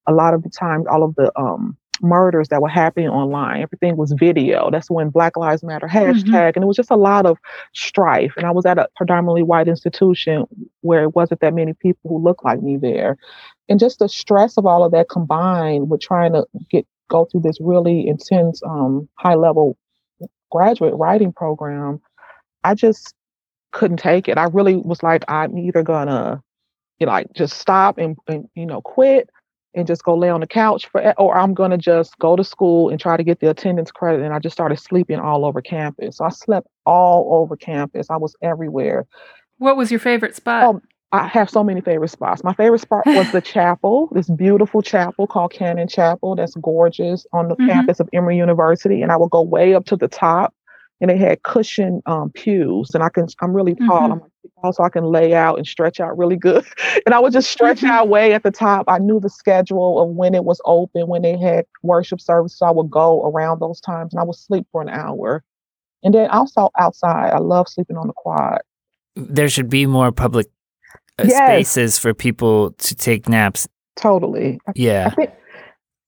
a 0.08 0.14
lot 0.14 0.34
of 0.34 0.44
the 0.44 0.50
times 0.50 0.86
all 0.88 1.04
of 1.04 1.16
the 1.16 1.32
um 1.40 1.78
murders 2.02 2.48
that 2.50 2.62
were 2.62 2.70
happening 2.70 3.10
online. 3.10 3.62
Everything 3.62 3.98
was 3.98 4.14
video. 4.14 4.70
That's 4.72 4.90
when 4.90 5.10
Black 5.10 5.38
Lives 5.38 5.64
Matter 5.64 5.88
hashtag, 5.88 6.56
and 6.56 6.64
it 6.64 6.68
was 6.68 6.78
just 6.78 6.92
a 6.92 6.96
lot 6.96 7.26
of 7.26 7.38
strife. 7.74 8.34
And 8.38 8.46
I 8.46 8.52
was 8.52 8.66
at 8.66 8.78
a 8.78 8.88
predominantly 8.96 9.44
white 9.44 9.68
institution 9.68 10.46
where 10.82 11.04
it 11.04 11.16
wasn't 11.16 11.42
that 11.42 11.54
many 11.54 11.74
people 11.74 12.10
who 12.10 12.24
looked 12.24 12.46
like 12.46 12.62
me 12.62 12.78
there, 12.78 13.18
and 13.68 13.80
just 13.80 14.00
the 14.00 14.10
stress 14.10 14.58
of 14.58 14.66
all 14.66 14.84
of 14.84 14.92
that 14.92 15.10
combined 15.10 15.90
with 15.90 16.02
trying 16.02 16.34
to 16.34 16.46
get 16.70 16.86
go 17.10 17.26
through 17.26 17.42
this 17.42 17.58
really 17.60 18.08
intense, 18.08 18.62
um, 18.64 19.10
high 19.16 19.36
level 19.36 19.78
graduate 20.52 20.96
writing 20.96 21.34
program. 21.34 22.00
I 22.64 22.76
just 22.76 23.14
couldn't 23.72 23.98
take 23.98 24.28
it. 24.28 24.38
I 24.38 24.46
really 24.46 24.76
was 24.78 25.04
like, 25.04 25.24
I'm 25.28 25.58
either 25.58 25.84
gonna, 25.84 26.42
you 27.00 27.06
know, 27.06 27.12
like 27.14 27.34
just 27.34 27.58
stop 27.58 27.98
and, 27.98 28.18
and 28.28 28.48
you 28.56 28.66
know 28.66 28.82
quit 28.82 29.30
and 29.76 29.86
just 29.86 30.04
go 30.04 30.16
lay 30.18 30.30
on 30.30 30.42
the 30.42 30.48
couch 30.48 30.88
for, 30.92 31.14
or 31.20 31.38
I'm 31.38 31.54
gonna 31.54 31.78
just 31.78 32.18
go 32.20 32.36
to 32.36 32.44
school 32.44 32.90
and 32.90 33.00
try 33.00 33.18
to 33.18 33.24
get 33.24 33.40
the 33.40 33.50
attendance 33.50 33.92
credit. 33.92 34.22
And 34.24 34.34
I 34.34 34.40
just 34.40 34.54
started 34.54 34.80
sleeping 34.80 35.20
all 35.20 35.46
over 35.46 35.62
campus. 35.62 36.18
So 36.18 36.26
I 36.26 36.30
slept 36.30 36.68
all 36.86 37.42
over 37.42 37.56
campus. 37.56 38.08
I 38.10 38.18
was 38.18 38.36
everywhere. 38.42 39.06
What 39.60 39.78
was 39.78 39.92
your 39.92 40.00
favorite 40.00 40.36
spot? 40.36 40.64
Oh, 40.64 40.82
I 41.12 41.28
have 41.28 41.50
so 41.50 41.64
many 41.64 41.82
favorite 41.82 42.10
spots. 42.10 42.44
My 42.44 42.54
favorite 42.54 42.82
spot 42.82 43.06
was 43.08 43.32
the 43.32 43.42
chapel, 43.54 44.10
this 44.12 44.30
beautiful 44.30 44.82
chapel 44.82 45.26
called 45.28 45.52
Cannon 45.52 45.88
Chapel 45.88 46.36
that's 46.36 46.56
gorgeous 46.56 47.26
on 47.34 47.48
the 47.50 47.56
Mhm. 47.56 47.68
campus 47.68 48.00
of 48.00 48.08
Emory 48.14 48.38
University. 48.38 49.02
And 49.02 49.12
I 49.12 49.18
would 49.18 49.32
go 49.32 49.42
way 49.42 49.74
up 49.74 49.86
to 49.86 49.96
the 49.96 50.08
top 50.08 50.54
and 51.02 51.10
they 51.10 51.18
had 51.18 51.44
cushion 51.44 52.02
um, 52.06 52.32
pews. 52.32 52.92
And 52.94 53.04
I 53.04 53.10
can 53.10 53.28
I'm 53.42 53.54
really 53.54 53.76
tall. 53.76 54.02
Mhm. 54.02 54.12
I'm 54.12 54.20
like 54.20 54.32
tall, 54.62 54.74
so 54.74 54.84
I 54.84 54.90
can 54.90 55.06
lay 55.06 55.34
out 55.34 55.58
and 55.58 55.66
stretch 55.68 56.00
out 56.00 56.18
really 56.18 56.36
good. 56.36 56.66
and 57.06 57.14
I 57.16 57.20
would 57.20 57.34
just 57.34 57.50
stretch 57.50 57.82
Mhm. 57.82 57.90
out 57.90 58.10
way 58.10 58.34
at 58.34 58.44
the 58.44 58.52
top. 58.52 58.86
I 58.88 58.98
knew 59.00 59.20
the 59.20 59.30
schedule 59.30 60.02
of 60.02 60.10
when 60.10 60.36
it 60.36 60.44
was 60.44 60.62
open, 60.66 61.08
when 61.08 61.22
they 61.22 61.38
had 61.38 61.66
worship 61.84 62.20
service. 62.20 62.58
So 62.58 62.66
I 62.66 62.72
would 62.72 62.90
go 62.90 63.24
around 63.30 63.60
those 63.60 63.80
times 63.80 64.14
and 64.14 64.20
I 64.20 64.24
would 64.24 64.36
sleep 64.36 64.68
for 64.72 64.82
an 64.82 64.90
hour. 64.90 65.44
And 66.04 66.14
then 66.14 66.30
also 66.30 66.70
outside, 66.80 67.32
I 67.34 67.40
love 67.40 67.68
sleeping 67.68 67.98
on 67.98 68.08
the 68.08 68.14
quad. 68.14 68.62
There 69.16 69.50
should 69.50 69.70
be 69.70 69.86
more 69.86 70.12
public 70.12 70.48
uh, 71.18 71.26
Yes. 71.28 71.46
spaces 71.46 72.00
for 72.00 72.14
people 72.14 72.72
to 72.72 72.96
take 72.96 73.28
naps. 73.28 73.68
Totally. 73.98 74.60
I 74.68 74.72
Yeah. 74.76 75.08
I 75.12 75.16
think 75.16 75.30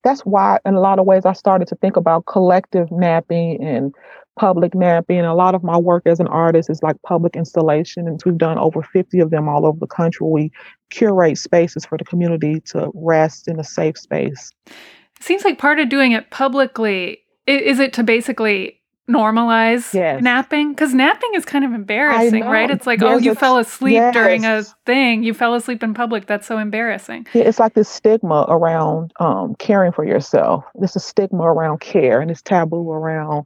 that's 0.03 0.21
why, 0.21 0.59
in 0.65 0.73
a 0.75 0.79
lot 0.79 0.97
of 0.97 1.05
ways, 1.05 1.25
I 1.25 1.33
started 1.33 1.67
to 1.67 1.75
think 1.75 1.97
about 1.97 2.25
collective 2.25 2.89
napping 2.91 3.61
and 3.61 3.93
public 4.37 4.73
napping. 4.73 5.19
A 5.21 5.35
lot 5.35 5.55
of 5.55 5.63
my 5.63 5.77
work 5.77 6.03
as 6.05 6.19
an 6.19 6.27
artist 6.27 6.69
is 6.69 6.81
like 6.81 6.95
public 7.03 7.35
installation, 7.35 8.07
and 8.07 8.21
we've 8.25 8.37
done 8.37 8.57
over 8.57 8.81
50 8.81 9.19
of 9.19 9.29
them 9.29 9.47
all 9.47 9.65
over 9.65 9.79
the 9.79 9.87
country. 9.87 10.27
We 10.27 10.51
curate 10.89 11.37
spaces 11.37 11.85
for 11.85 11.97
the 11.97 12.03
community 12.05 12.59
to 12.67 12.91
rest 12.93 13.47
in 13.47 13.59
a 13.59 13.63
safe 13.63 13.97
space. 13.97 14.51
It 14.67 15.23
seems 15.23 15.43
like 15.43 15.57
part 15.57 15.79
of 15.79 15.89
doing 15.89 16.11
it 16.13 16.29
publicly 16.31 17.19
is 17.47 17.79
it 17.79 17.93
to 17.93 18.03
basically 18.03 18.77
normalize 19.09 19.93
Yes. 19.93 20.21
napping 20.21 20.69
because 20.71 20.93
napping 20.93 21.31
is 21.35 21.43
kind 21.43 21.65
of 21.65 21.73
embarrassing 21.73 22.45
right 22.45 22.69
it's 22.69 22.87
like 22.87 23.01
oh 23.01 23.17
you 23.17 23.35
fell 23.35 23.57
asleep 23.57 24.01
during 24.13 24.45
a 24.45 24.63
thing 24.85 25.23
you 25.23 25.33
fell 25.33 25.53
asleep 25.53 25.83
in 25.83 25.93
public 25.93 26.27
that's 26.27 26.47
so 26.47 26.57
embarrassing 26.57 27.25
Yeah, 27.33 27.43
it's 27.43 27.59
like 27.59 27.73
this 27.73 27.89
stigma 27.89 28.45
around 28.47 29.11
um, 29.19 29.55
caring 29.55 29.91
for 29.91 30.05
yourself. 30.05 30.63
There's 30.75 30.95
a 30.95 30.99
stigma 30.99 31.43
around 31.43 31.81
care, 31.81 32.21
and 32.21 32.31
it's 32.31 32.41
taboo 32.41 32.89
around 32.89 33.45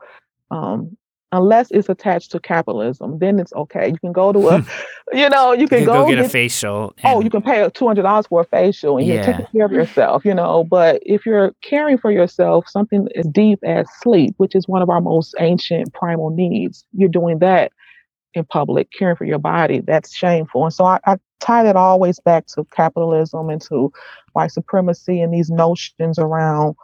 um, 0.51 0.95
unless 1.31 1.69
it's 1.71 1.89
attached 1.89 2.31
to 2.31 2.39
capitalism. 2.39 3.19
Then 3.19 3.39
it's 3.39 3.51
okay. 3.53 3.89
You 3.89 3.97
can 3.99 4.13
go 4.13 4.31
to 4.31 4.47
a, 4.49 4.65
you 5.13 5.29
know, 5.29 5.51
you 5.53 5.67
can, 5.67 5.81
You 5.81 5.85
go, 5.85 6.03
go 6.03 6.09
get 6.09 6.19
a 6.19 6.21
get- 6.23 6.31
facial. 6.31 6.93
Oh, 7.03 7.21
you 7.21 7.29
can 7.29 7.41
pay 7.41 7.69
two 7.73 7.87
hundred 7.87 8.03
dollars 8.03 8.27
for 8.27 8.41
a 8.41 8.45
facial 8.45 8.97
and 8.97 9.05
you're 9.07 9.23
taking 9.23 9.45
care 9.47 9.65
of 9.65 9.71
yourself, 9.71 10.23
you 10.25 10.33
know. 10.33 10.63
But 10.63 11.01
if 11.05 11.25
you're 11.25 11.53
caring 11.61 11.97
for 11.97 12.11
yourself, 12.11 12.69
something 12.69 13.07
as 13.15 13.25
deep 13.27 13.59
as 13.65 13.87
sleep, 14.01 14.35
which 14.37 14.55
is 14.55 14.67
one 14.67 14.81
of 14.81 14.89
our 14.89 15.01
most 15.01 15.35
ancient 15.39 15.93
primal 15.93 16.29
needs, 16.29 16.85
you're 16.93 17.09
doing 17.09 17.39
that 17.39 17.71
in 18.33 18.45
public, 18.45 18.89
caring 18.97 19.15
for 19.15 19.25
your 19.25 19.39
body. 19.39 19.79
That's 19.81 20.13
shameful. 20.15 20.63
And 20.65 20.73
so 20.73 20.85
I, 20.85 20.99
I 21.05 21.17
tie 21.39 21.63
that 21.63 21.75
always 21.75 22.19
back 22.19 22.45
to 22.47 22.65
capitalism 22.75 23.49
and 23.49 23.61
to 23.63 23.91
white 24.33 24.51
supremacy 24.51 25.21
and 25.21 25.33
these 25.33 25.49
notions 25.49 26.19
around 26.19 26.75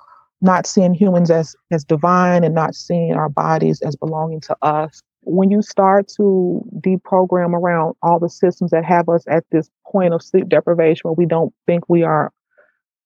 not 0.42 0.66
seeing 0.66 0.94
humans 0.94 1.32
as 1.32 1.56
as 1.72 1.84
divine 1.84 2.44
and 2.44 2.56
not 2.56 2.76
seeing 2.76 3.14
our 3.14 3.30
bodies 3.30 3.82
as 3.82 3.96
belonging 3.96 4.42
to 4.42 4.56
us 4.62 5.02
when 5.24 5.52
you 5.52 5.62
start 5.62 6.08
to 6.08 6.64
deprogram 6.80 7.54
around 7.54 7.96
all 8.02 8.20
the 8.20 8.30
systems 8.30 8.72
that 8.72 8.84
have 8.84 9.08
us 9.08 9.24
at 9.28 9.44
this 9.52 9.70
point 9.86 10.14
of 10.14 10.22
sleep 10.22 10.50
deprivation 10.50 11.02
where 11.04 11.14
we 11.14 11.26
don't 11.26 11.54
think 11.68 11.88
we 11.88 12.04
are 12.04 12.32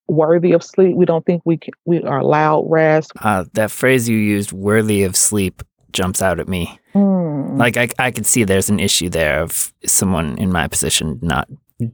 worthy 0.08 0.52
of 0.52 0.64
sleep, 0.64 0.96
we 0.96 1.06
don't 1.06 1.26
think 1.26 1.42
we 1.46 1.58
can, 1.58 1.74
we 1.86 2.02
are 2.04 2.20
allowed 2.20 2.66
rest. 2.70 3.12
uh, 3.22 3.44
that 3.54 3.72
phrase 3.72 4.08
you 4.08 4.18
used, 4.18 4.52
"worthy 4.54 5.04
of 5.04 5.16
sleep," 5.16 5.64
jumps 5.92 6.22
out 6.22 6.40
at 6.40 6.48
me. 6.48 6.80
Mm, 6.94 7.58
Like 7.58 7.76
I, 7.76 7.90
I 8.00 8.12
could 8.12 8.26
see 8.26 8.44
there's 8.44 8.70
an 8.70 8.80
issue 8.80 9.10
there 9.10 9.42
of 9.42 9.74
someone 9.86 10.38
in 10.38 10.52
my 10.52 10.68
position 10.68 11.20
not 11.22 11.50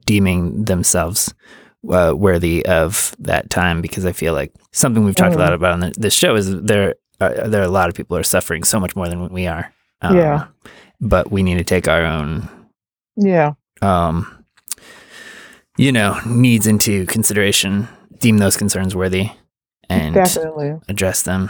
deeming 0.06 0.65
themselves 0.65 1.34
uh, 1.89 2.13
worthy 2.15 2.65
of 2.65 3.15
that 3.20 3.50
time 3.50 3.82
because 3.82 4.06
I 4.06 4.12
feel 4.12 4.34
like 4.34 4.54
something 4.72 5.04
we've 5.04 5.15
talked 5.15 5.34
a 5.36 5.38
Mm. 5.38 5.41
lot 5.41 5.54
about 5.54 5.74
on 5.74 5.80
the, 5.80 5.94
this 5.98 6.13
show 6.13 6.36
is 6.36 6.62
there 6.62 6.96
uh, 7.20 7.48
there 7.48 7.62
are 7.62 7.65
a 7.65 7.70
lot 7.70 7.88
of 7.89 7.96
people 7.96 8.15
who 8.15 8.22
are 8.22 8.24
suffering 8.24 8.63
so 8.63 8.80
much 8.80 8.96
more 8.96 9.08
than 9.10 9.28
we 9.30 9.48
are. 9.48 9.72
Yeah. 10.04 10.48
but 11.00 11.32
we 11.32 11.44
need 11.44 11.58
to 11.58 11.63
take 11.63 11.88
our 11.88 12.04
own 12.06 12.48
yeah, 13.15 13.54
um, 13.82 14.46
you 15.78 15.91
know, 15.91 16.20
needs 16.26 16.65
into 16.67 17.06
consideration, 17.06 17.88
deem 18.20 18.38
those 18.39 18.58
concerns 18.58 18.96
worthy, 18.96 19.30
and 19.89 20.15
definitely. 20.15 20.80
address 20.88 21.24
them. 21.24 21.50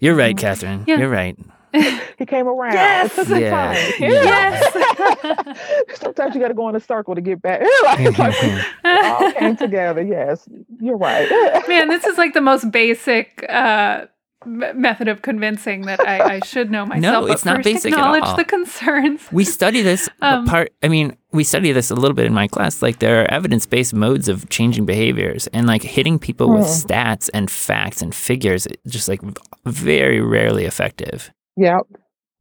You're 0.00 0.14
right, 0.16 0.34
Mhm. 0.34 0.40
Katherine. 0.40 0.84
Yeah. 0.86 0.98
You're 0.98 1.08
right. 1.08 1.36
He 2.18 2.26
came 2.26 2.46
around. 2.46 2.74
Yes! 2.74 3.18
It 3.18 3.26
took 3.26 3.40
Yeah. 3.40 3.50
time. 3.50 3.76
Yes. 3.98 5.58
Sometimes 6.00 6.34
you 6.34 6.40
got 6.40 6.48
to 6.48 6.54
go 6.54 6.68
in 6.68 6.76
a 6.76 6.80
circle 6.80 7.14
to 7.14 7.20
get 7.20 7.42
back. 7.42 7.60
Like, 7.84 8.00
it's 8.00 8.18
like 8.18 8.42
we 8.42 8.90
all 9.08 9.32
came 9.32 9.56
together. 9.56 10.02
Yes, 10.02 10.48
you're 10.80 10.96
right. 10.98 11.28
Man, 11.68 11.88
this 11.88 12.04
is 12.04 12.18
like 12.18 12.34
the 12.34 12.40
most 12.40 12.70
basic 12.70 13.44
uh, 13.48 14.06
method 14.46 15.08
of 15.08 15.22
convincing 15.22 15.82
that 15.82 16.00
I, 16.00 16.34
I 16.36 16.40
should 16.40 16.70
know 16.70 16.84
myself. 16.86 17.26
but 17.26 17.32
it's 17.32 17.44
not 17.44 17.56
first 17.56 17.64
basic 17.64 17.92
at 17.92 17.98
acknowledge 17.98 18.24
all. 18.24 18.36
the 18.36 18.44
concerns. 18.44 19.20
We 19.32 19.44
study 19.44 19.82
this 19.82 20.08
Um, 20.20 20.46
part. 20.46 20.72
I 20.82 20.88
mean, 20.88 21.16
we 21.32 21.44
study 21.44 21.72
this 21.72 21.90
a 21.90 21.94
little 21.94 22.14
bit 22.14 22.26
in 22.26 22.34
my 22.34 22.48
class. 22.48 22.82
Like 22.82 22.98
there 22.98 23.22
are 23.22 23.30
evidence-based 23.30 23.94
modes 23.94 24.28
of 24.28 24.48
changing 24.50 24.84
behaviors, 24.86 25.46
and 25.48 25.66
like 25.66 25.82
hitting 25.82 26.18
people 26.18 26.50
with 26.52 26.66
Hmm. 26.66 26.86
stats 26.86 27.30
and 27.34 27.50
facts 27.50 28.02
and 28.02 28.14
figures, 28.14 28.66
just 28.86 29.08
like 29.08 29.20
very 29.64 30.20
rarely 30.20 30.64
effective. 30.66 31.32
Yeah. 31.56 31.80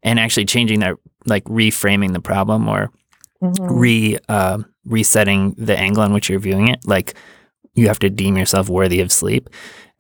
And 0.04 0.20
actually 0.20 0.46
changing 0.46 0.80
their 0.80 0.96
like 1.26 1.44
reframing 1.46 2.14
the 2.14 2.22
problem 2.22 2.68
or 2.68 2.90
mhm. 3.42 3.56
re 3.70 4.18
uh, 4.30 4.60
resetting 4.86 5.54
the 5.58 5.78
angle 5.78 6.04
on 6.04 6.14
which 6.14 6.30
you're 6.30 6.40
viewing 6.40 6.68
it. 6.70 6.80
Like 6.86 7.14
you 7.74 7.88
have 7.88 8.00
to 8.00 8.10
deem 8.10 8.38
yourself 8.38 8.70
worthy 8.70 9.00
of 9.02 9.12
sleep. 9.12 9.50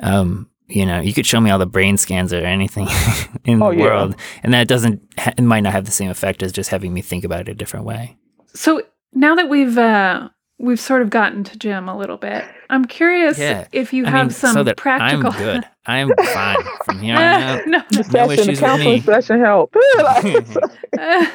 Um, 0.01 0.49
you 0.67 0.85
know, 0.85 0.99
you 1.01 1.13
could 1.13 1.25
show 1.25 1.39
me 1.39 1.51
all 1.51 1.59
the 1.59 1.65
brain 1.65 1.97
scans 1.97 2.33
or 2.33 2.37
anything 2.37 2.87
in 3.45 3.61
Oh, 3.61 3.71
the 3.71 3.77
yeah. 3.77 3.83
world, 3.83 4.15
and 4.41 4.53
that 4.53 4.67
doesn't 4.67 5.01
ha- 5.19 5.33
it 5.37 5.41
might 5.43 5.59
not 5.61 5.73
have 5.73 5.85
the 5.85 5.91
same 5.91 6.09
effect 6.09 6.41
as 6.41 6.51
just 6.51 6.69
having 6.69 6.93
me 6.93 7.01
think 7.01 7.23
about 7.23 7.41
it 7.41 7.49
a 7.49 7.53
different 7.53 7.85
way. 7.85 8.17
So 8.53 8.81
now 9.13 9.35
that 9.35 9.49
we've 9.49 9.77
uh, 9.77 10.29
we've 10.61 10.79
sort 10.79 11.01
of 11.01 11.09
gotten 11.09 11.43
to 11.45 11.57
Jim 11.57 11.89
a 11.89 11.97
little 11.97 12.17
bit, 12.17 12.45
I'm 12.69 12.85
curious 12.85 13.37
Yeah. 13.39 13.67
if 13.71 13.91
you 13.93 14.05
I 14.05 14.09
have 14.11 14.27
mean, 14.27 14.31
some 14.31 14.53
so 14.53 14.63
that 14.63 14.77
practical. 14.77 15.31
I'm 15.31 15.37
good. 15.37 15.63
I'm 15.87 16.09
fine 16.33 16.57
from 16.85 16.99
here 16.99 17.15
on 17.15 17.21
out. 17.43 17.67
no, 17.67 17.79
The 17.89 17.97
No 17.97 18.03
session, 18.03 18.27
the 18.27 18.33
issues 18.33 18.47
with 18.47 18.59
counseling 18.59 18.93
me. 18.93 18.99
session 19.01 19.39
helped. 19.39 19.75
Like, 19.97 20.47
Uh, 20.99 21.25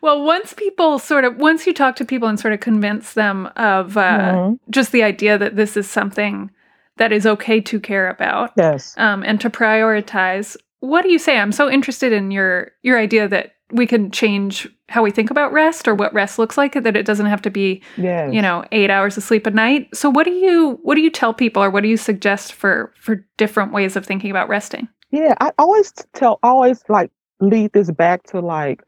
well, 0.00 0.24
once 0.24 0.54
people 0.54 0.98
sort 0.98 1.24
of 1.24 1.36
once 1.36 1.66
you 1.66 1.74
talk 1.74 1.94
to 1.96 2.04
people 2.04 2.26
and 2.26 2.40
sort 2.40 2.54
of 2.54 2.60
convince 2.60 3.12
them 3.12 3.46
of 3.56 3.96
uh, 3.98 4.18
mhm. 4.32 4.58
just 4.70 4.92
the 4.92 5.02
idea 5.02 5.36
that 5.36 5.56
this 5.56 5.76
is 5.76 5.88
something 5.88 6.50
that 6.96 7.12
is 7.12 7.26
okay 7.26 7.60
to 7.60 7.78
care 7.78 8.08
about 8.08 8.50
Yes. 8.56 8.94
um, 8.96 9.22
and 9.22 9.40
to 9.42 9.50
prioritize, 9.50 10.56
what 10.80 11.02
do 11.02 11.10
you 11.12 11.18
say? 11.18 11.38
I'm 11.38 11.52
so 11.52 11.70
interested 11.70 12.12
in 12.12 12.30
your 12.30 12.72
your 12.82 12.98
idea 12.98 13.28
that 13.28 13.52
we 13.70 13.86
can 13.86 14.10
change 14.10 14.68
how 14.88 15.02
we 15.02 15.10
think 15.10 15.30
about 15.30 15.52
rest 15.52 15.86
or 15.86 15.94
what 15.94 16.12
rest 16.14 16.38
looks 16.38 16.56
like. 16.56 16.72
That 16.74 16.96
it 16.96 17.06
doesn't 17.06 17.26
have 17.26 17.42
to 17.42 17.50
be 17.50 17.82
Yes. 17.96 18.32
you 18.32 18.42
know 18.42 18.64
eight 18.72 18.90
hours 18.90 19.16
of 19.16 19.22
sleep 19.22 19.46
a 19.46 19.50
night. 19.50 19.94
So 19.94 20.10
what 20.10 20.24
do 20.24 20.32
you 20.32 20.78
what 20.82 20.94
do 20.94 21.00
you 21.00 21.10
tell 21.10 21.34
people 21.34 21.62
or 21.62 21.70
what 21.70 21.82
do 21.82 21.88
you 21.88 21.96
suggest 21.96 22.52
for 22.52 22.92
for 22.98 23.26
different 23.36 23.72
ways 23.72 23.96
of 23.96 24.06
thinking 24.06 24.30
about 24.30 24.48
resting? 24.48 24.88
Yeah, 25.10 25.34
I 25.40 25.52
always 25.58 25.92
tell, 26.14 26.38
always 26.42 26.82
like 26.88 27.10
lead 27.40 27.72
this 27.72 27.90
back 27.90 28.24
to 28.24 28.40
like 28.40 28.82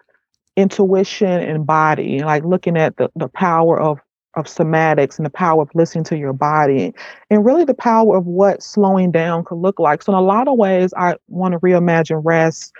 intuition 0.56 1.40
and 1.40 1.66
body, 1.66 2.22
like 2.22 2.44
looking 2.44 2.76
at 2.76 2.96
the, 2.96 3.10
the 3.16 3.28
power 3.28 3.80
of 3.80 3.98
of 4.36 4.44
somatics 4.44 5.18
and 5.18 5.26
the 5.26 5.30
power 5.30 5.62
of 5.62 5.68
listening 5.74 6.04
to 6.04 6.16
your 6.16 6.32
body 6.32 6.94
and 7.30 7.44
really 7.44 7.64
the 7.64 7.74
power 7.74 8.16
of 8.16 8.26
what 8.26 8.62
slowing 8.62 9.10
down 9.10 9.44
could 9.44 9.58
look 9.58 9.80
like. 9.80 10.02
So 10.02 10.12
in 10.12 10.18
a 10.18 10.22
lot 10.22 10.46
of 10.46 10.56
ways, 10.56 10.94
I 10.96 11.16
want 11.26 11.52
to 11.52 11.58
reimagine 11.58 12.20
rest 12.24 12.72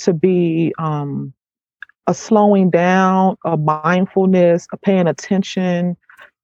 to 0.00 0.12
be 0.12 0.74
um, 0.78 1.32
a 2.08 2.14
slowing 2.14 2.70
down, 2.70 3.36
a 3.44 3.56
mindfulness, 3.56 4.66
a 4.72 4.78
paying 4.78 5.06
attention. 5.06 5.96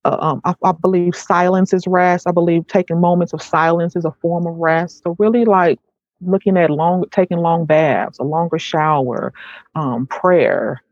Uh, 0.05 0.19
um, 0.21 0.41
I, 0.45 0.55
I 0.63 0.73
believe 0.73 1.17
silence 1.17 1.73
is 1.73 1.87
rest. 1.87 2.29
I 2.29 2.33
believe 2.33 2.67
taking 2.67 3.01
moments 3.01 3.33
of 3.33 3.43
silence 3.43 3.97
is 3.97 4.05
a 4.05 4.13
form 4.21 4.47
of 4.47 4.55
rest. 4.57 5.03
So 5.03 5.17
really 5.19 5.47
like 5.47 5.81
looking 6.21 6.59
at 6.59 6.71
long 6.71 7.05
taking 7.11 7.39
long 7.39 7.65
baths, 7.65 8.19
a 8.19 8.25
longer 8.25 8.59
shower, 8.59 9.33
um, 9.75 10.07
prayer, 10.07 10.83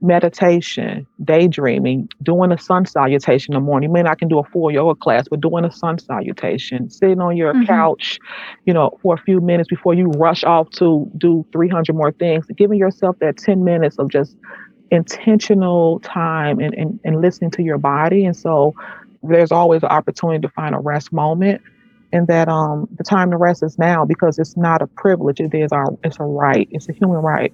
meditation, 0.00 1.06
daydreaming, 1.24 2.08
doing 2.22 2.52
a 2.52 2.58
sun 2.58 2.86
salutation 2.86 3.54
in 3.54 3.60
the 3.60 3.64
morning. 3.64 3.88
You 3.90 3.92
may 3.94 4.02
not 4.02 4.18
can 4.18 4.28
do 4.28 4.38
a 4.38 4.44
full 4.44 4.70
yoga 4.70 4.94
class, 4.96 5.26
but 5.30 5.40
doing 5.40 5.64
a 5.64 5.70
sun 5.72 5.98
salutation, 5.98 6.88
sitting 6.90 7.20
on 7.20 7.36
your 7.36 7.54
Mhm. 7.54 7.66
couch, 7.66 8.18
you 8.64 8.72
know, 8.74 8.90
for 9.02 9.14
a 9.14 9.18
few 9.18 9.40
minutes 9.40 9.68
before 9.68 9.94
you 9.94 10.06
rush 10.16 10.44
off 10.44 10.70
to 10.76 11.10
do 11.18 11.44
300 11.52 11.94
more 11.96 12.12
things, 12.12 12.46
giving 12.56 12.78
yourself 12.78 13.16
that 13.20 13.36
10 13.36 13.64
minutes 13.64 13.96
of 13.98 14.10
just 14.10 14.36
intentional 14.90 16.00
time 16.00 16.58
and, 16.60 16.74
and, 16.74 17.00
and 17.04 17.20
listening 17.20 17.50
to 17.52 17.62
your 17.62 17.78
body. 17.78 18.24
And 18.24 18.36
so 18.36 18.72
there's 19.22 19.52
always 19.52 19.82
an 19.82 19.88
opportunity 19.90 20.40
to 20.40 20.48
find 20.50 20.74
a 20.74 20.78
rest 20.78 21.12
moment 21.12 21.60
and 22.12 22.26
that 22.28 22.48
um 22.48 22.86
the 22.96 23.04
time 23.04 23.30
to 23.30 23.36
rest 23.36 23.62
is 23.62 23.76
now 23.78 24.04
because 24.04 24.38
it's 24.38 24.56
not 24.56 24.82
a 24.82 24.88
privilege 24.96 25.40
it 25.40 25.54
is 25.54 25.72
our 25.72 25.86
it's 26.04 26.18
a 26.20 26.24
right 26.24 26.68
it's 26.70 26.88
a 26.88 26.92
human 26.92 27.18
right 27.18 27.52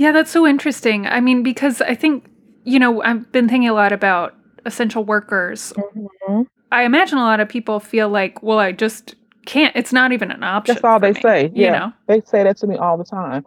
Yeah, 0.00 0.12
that's 0.12 0.30
so 0.30 0.46
interesting. 0.46 1.06
I 1.06 1.20
mean, 1.20 1.42
because 1.42 1.82
I 1.82 1.94
think, 1.94 2.24
you 2.64 2.78
know, 2.78 3.02
I've 3.02 3.30
been 3.32 3.50
thinking 3.50 3.68
a 3.68 3.74
lot 3.74 3.92
about 3.92 4.34
essential 4.64 5.04
workers. 5.04 5.74
Mm-hmm. 5.76 6.42
I 6.72 6.84
imagine 6.84 7.18
a 7.18 7.22
lot 7.22 7.38
of 7.38 7.50
people 7.50 7.80
feel 7.80 8.08
like, 8.08 8.42
well, 8.42 8.58
I 8.58 8.72
just 8.72 9.14
can't. 9.44 9.76
It's 9.76 9.92
not 9.92 10.12
even 10.12 10.30
an 10.30 10.42
option. 10.42 10.74
That's 10.74 10.84
all 10.84 11.00
they 11.00 11.12
me, 11.12 11.20
say. 11.20 11.42
You 11.54 11.66
Yeah. 11.66 11.78
know? 11.78 11.92
they 12.06 12.22
say 12.22 12.42
that 12.44 12.56
to 12.58 12.66
me 12.66 12.76
all 12.76 12.96
the 12.96 13.04
time 13.04 13.44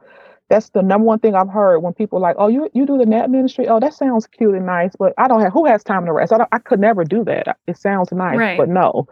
that's 0.49 0.69
the 0.71 0.83
number 0.83 1.05
one 1.05 1.17
thing 1.19 1.33
i've 1.35 1.49
heard 1.49 1.79
when 1.79 1.93
people 1.93 2.17
are 2.19 2.21
like 2.21 2.35
oh 2.37 2.47
you 2.47 2.69
you 2.73 2.85
do 2.85 2.97
the 2.97 3.05
nap 3.05 3.29
ministry 3.29 3.67
oh 3.69 3.79
that 3.79 3.93
sounds 3.93 4.27
cute 4.27 4.53
and 4.53 4.65
nice 4.65 4.91
but 4.99 5.13
i 5.17 5.25
don't 5.27 5.39
have 5.41 5.53
who 5.53 5.65
has 5.65 5.83
time 5.83 6.05
to 6.05 6.11
rest 6.11 6.33
i, 6.33 6.37
don't, 6.37 6.49
I 6.51 6.59
could 6.59 6.79
never 6.81 7.03
do 7.05 7.23
that 7.23 7.57
it 7.65 7.77
sounds 7.77 8.11
nice 8.11 8.37
Right. 8.37 8.57
but 8.57 8.67
no 8.69 9.07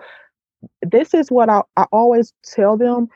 this 0.83 1.13
is 1.13 1.31
what 1.31 1.49
I, 1.49 1.61
I 1.77 1.85
always 1.91 2.33
tell 2.43 2.77
them 2.77 3.07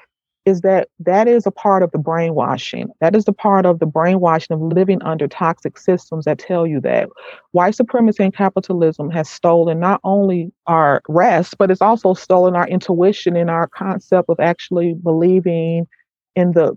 is 0.45 0.61
that 0.61 0.89
that 0.99 1.27
is 1.27 1.45
a 1.45 1.51
part 1.51 1.81
of 1.81 1.91
the 1.91 1.97
brainwashing. 1.97 2.89
That 3.01 3.15
is 3.15 3.25
the 3.25 3.33
part 3.33 3.65
of 3.65 3.79
the 3.79 3.85
brainwashing 3.87 4.53
of 4.53 4.61
living 4.61 5.01
under 5.01 5.27
toxic 5.27 5.77
systems 5.77 6.25
that 6.25 6.37
tell 6.37 6.67
you 6.67 6.79
that 6.81 7.09
white 7.51 7.75
supremacy 7.75 8.23
and 8.23 8.33
capitalism 8.33 9.09
has 9.09 9.27
stolen 9.27 9.79
not 9.79 9.99
only 10.03 10.51
our 10.67 11.01
rest, 11.09 11.57
but 11.57 11.71
it's 11.71 11.81
also 11.81 12.13
stolen 12.13 12.55
our 12.55 12.67
intuition 12.67 13.35
and 13.35 13.49
our 13.49 13.67
concept 13.67 14.29
of 14.29 14.39
actually 14.39 14.93
believing 14.93 15.87
in 16.35 16.51
the 16.51 16.75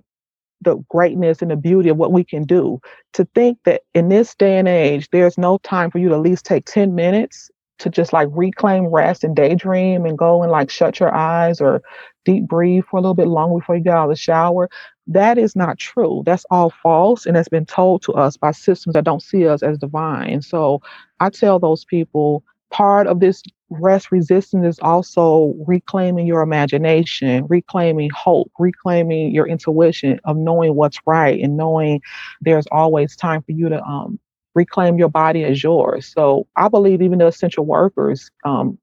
the 0.62 0.76
greatness 0.88 1.40
and 1.40 1.50
the 1.52 1.56
beauty 1.56 1.88
of 1.88 1.96
what 1.98 2.10
we 2.10 2.24
can 2.24 2.42
do. 2.42 2.80
To 3.12 3.24
think 3.34 3.58
that 3.64 3.82
in 3.94 4.08
this 4.08 4.34
day 4.34 4.58
and 4.58 4.66
age, 4.66 5.08
there's 5.10 5.38
no 5.38 5.58
time 5.58 5.90
for 5.90 5.98
you 5.98 6.08
to 6.08 6.14
at 6.16 6.20
least 6.20 6.44
take 6.44 6.64
10 6.64 6.96
minutes 6.96 7.48
to 7.78 7.88
just 7.90 8.12
like 8.12 8.28
reclaim 8.32 8.86
rest 8.86 9.24
and 9.24 9.36
daydream 9.36 10.04
and 10.04 10.18
go 10.18 10.42
and 10.42 10.50
like 10.50 10.70
shut 10.70 11.00
your 11.00 11.14
eyes 11.14 11.60
or 11.60 11.82
deep 12.24 12.46
breathe 12.46 12.84
for 12.90 12.98
a 12.98 13.00
little 13.00 13.14
bit 13.14 13.28
longer 13.28 13.58
before 13.58 13.76
you 13.76 13.82
get 13.82 13.94
out 13.94 14.04
of 14.04 14.10
the 14.10 14.16
shower. 14.16 14.68
That 15.06 15.38
is 15.38 15.56
not 15.56 15.78
true. 15.78 16.22
That's 16.26 16.44
all 16.50 16.70
false. 16.82 17.24
And 17.24 17.36
that's 17.36 17.48
been 17.48 17.66
told 17.66 18.02
to 18.02 18.12
us 18.12 18.36
by 18.36 18.50
systems 18.50 18.94
that 18.94 19.04
don't 19.04 19.22
see 19.22 19.46
us 19.46 19.62
as 19.62 19.78
divine. 19.78 20.42
So 20.42 20.82
I 21.20 21.30
tell 21.30 21.58
those 21.58 21.84
people 21.84 22.44
part 22.70 23.06
of 23.06 23.20
this 23.20 23.42
rest 23.70 24.10
resistance 24.10 24.66
is 24.66 24.78
also 24.80 25.54
reclaiming 25.66 26.26
your 26.26 26.42
imagination, 26.42 27.46
reclaiming 27.48 28.10
hope, 28.10 28.50
reclaiming 28.58 29.34
your 29.34 29.46
intuition 29.46 30.20
of 30.24 30.36
knowing 30.36 30.74
what's 30.74 30.98
right 31.06 31.40
and 31.40 31.56
knowing 31.56 32.00
there's 32.40 32.66
always 32.72 33.16
time 33.16 33.42
for 33.42 33.52
you 33.52 33.68
to 33.68 33.82
um, 33.82 34.18
reclaim 34.54 34.98
your 34.98 35.08
body 35.08 35.44
as 35.44 35.62
yours. 35.62 36.06
So 36.06 36.46
I 36.56 36.68
believe 36.68 37.02
even 37.02 37.18
the 37.18 37.26
essential 37.26 37.64
workers 37.66 38.30
um, 38.44 38.78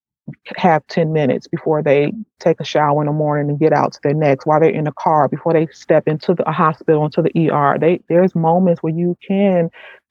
have 0.57 0.85
10 0.87 1.13
minutes 1.13 1.47
before 1.47 1.83
they 1.83 2.11
take 2.39 2.59
a 2.59 2.63
shower 2.63 3.01
in 3.01 3.07
the 3.07 3.13
morning 3.13 3.49
and 3.49 3.59
get 3.59 3.73
out 3.73 3.93
to 3.93 3.99
their 4.03 4.13
next 4.13 4.45
while 4.45 4.59
they're 4.59 4.69
in 4.69 4.85
the 4.85 4.91
car 4.93 5.27
before 5.27 5.53
they 5.53 5.67
step 5.67 6.07
into 6.07 6.33
the 6.33 6.51
hospital 6.51 7.05
into 7.05 7.21
the 7.21 7.49
ER 7.51 7.77
they 7.79 8.01
there's 8.09 8.33
moments 8.35 8.81
where 8.81 8.93
you 8.93 9.15
can 9.25 9.69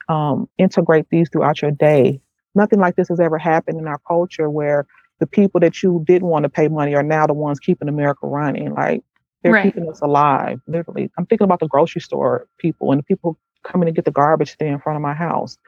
um, 0.08 0.48
integrate 0.58 1.06
these 1.10 1.28
throughout 1.30 1.60
your 1.62 1.70
day 1.72 2.20
nothing 2.54 2.78
like 2.78 2.94
this 2.96 3.08
has 3.08 3.20
ever 3.20 3.38
happened 3.38 3.78
in 3.78 3.88
our 3.88 3.98
culture 4.06 4.48
where 4.50 4.86
the 5.20 5.26
people 5.26 5.60
that 5.60 5.82
you 5.82 6.02
didn't 6.06 6.28
want 6.28 6.44
to 6.44 6.48
pay 6.48 6.68
money 6.68 6.94
are 6.94 7.02
now 7.02 7.26
the 7.26 7.34
ones 7.34 7.58
keeping 7.58 7.88
America 7.88 8.26
running 8.26 8.72
like 8.74 9.02
they're 9.42 9.52
Right. 9.54 9.64
keeping 9.64 9.88
us 9.88 10.00
alive 10.00 10.60
literally 10.68 11.10
I'm 11.18 11.26
thinking 11.26 11.44
about 11.44 11.60
the 11.60 11.68
grocery 11.68 12.00
store 12.02 12.46
people 12.58 12.92
and 12.92 13.00
the 13.00 13.04
people 13.04 13.36
coming 13.64 13.86
to 13.86 13.92
get 13.92 14.04
the 14.04 14.12
garbage 14.12 14.56
there 14.58 14.72
in 14.72 14.80
front 14.80 14.96
of 14.96 15.02
my 15.02 15.14
house 15.14 15.58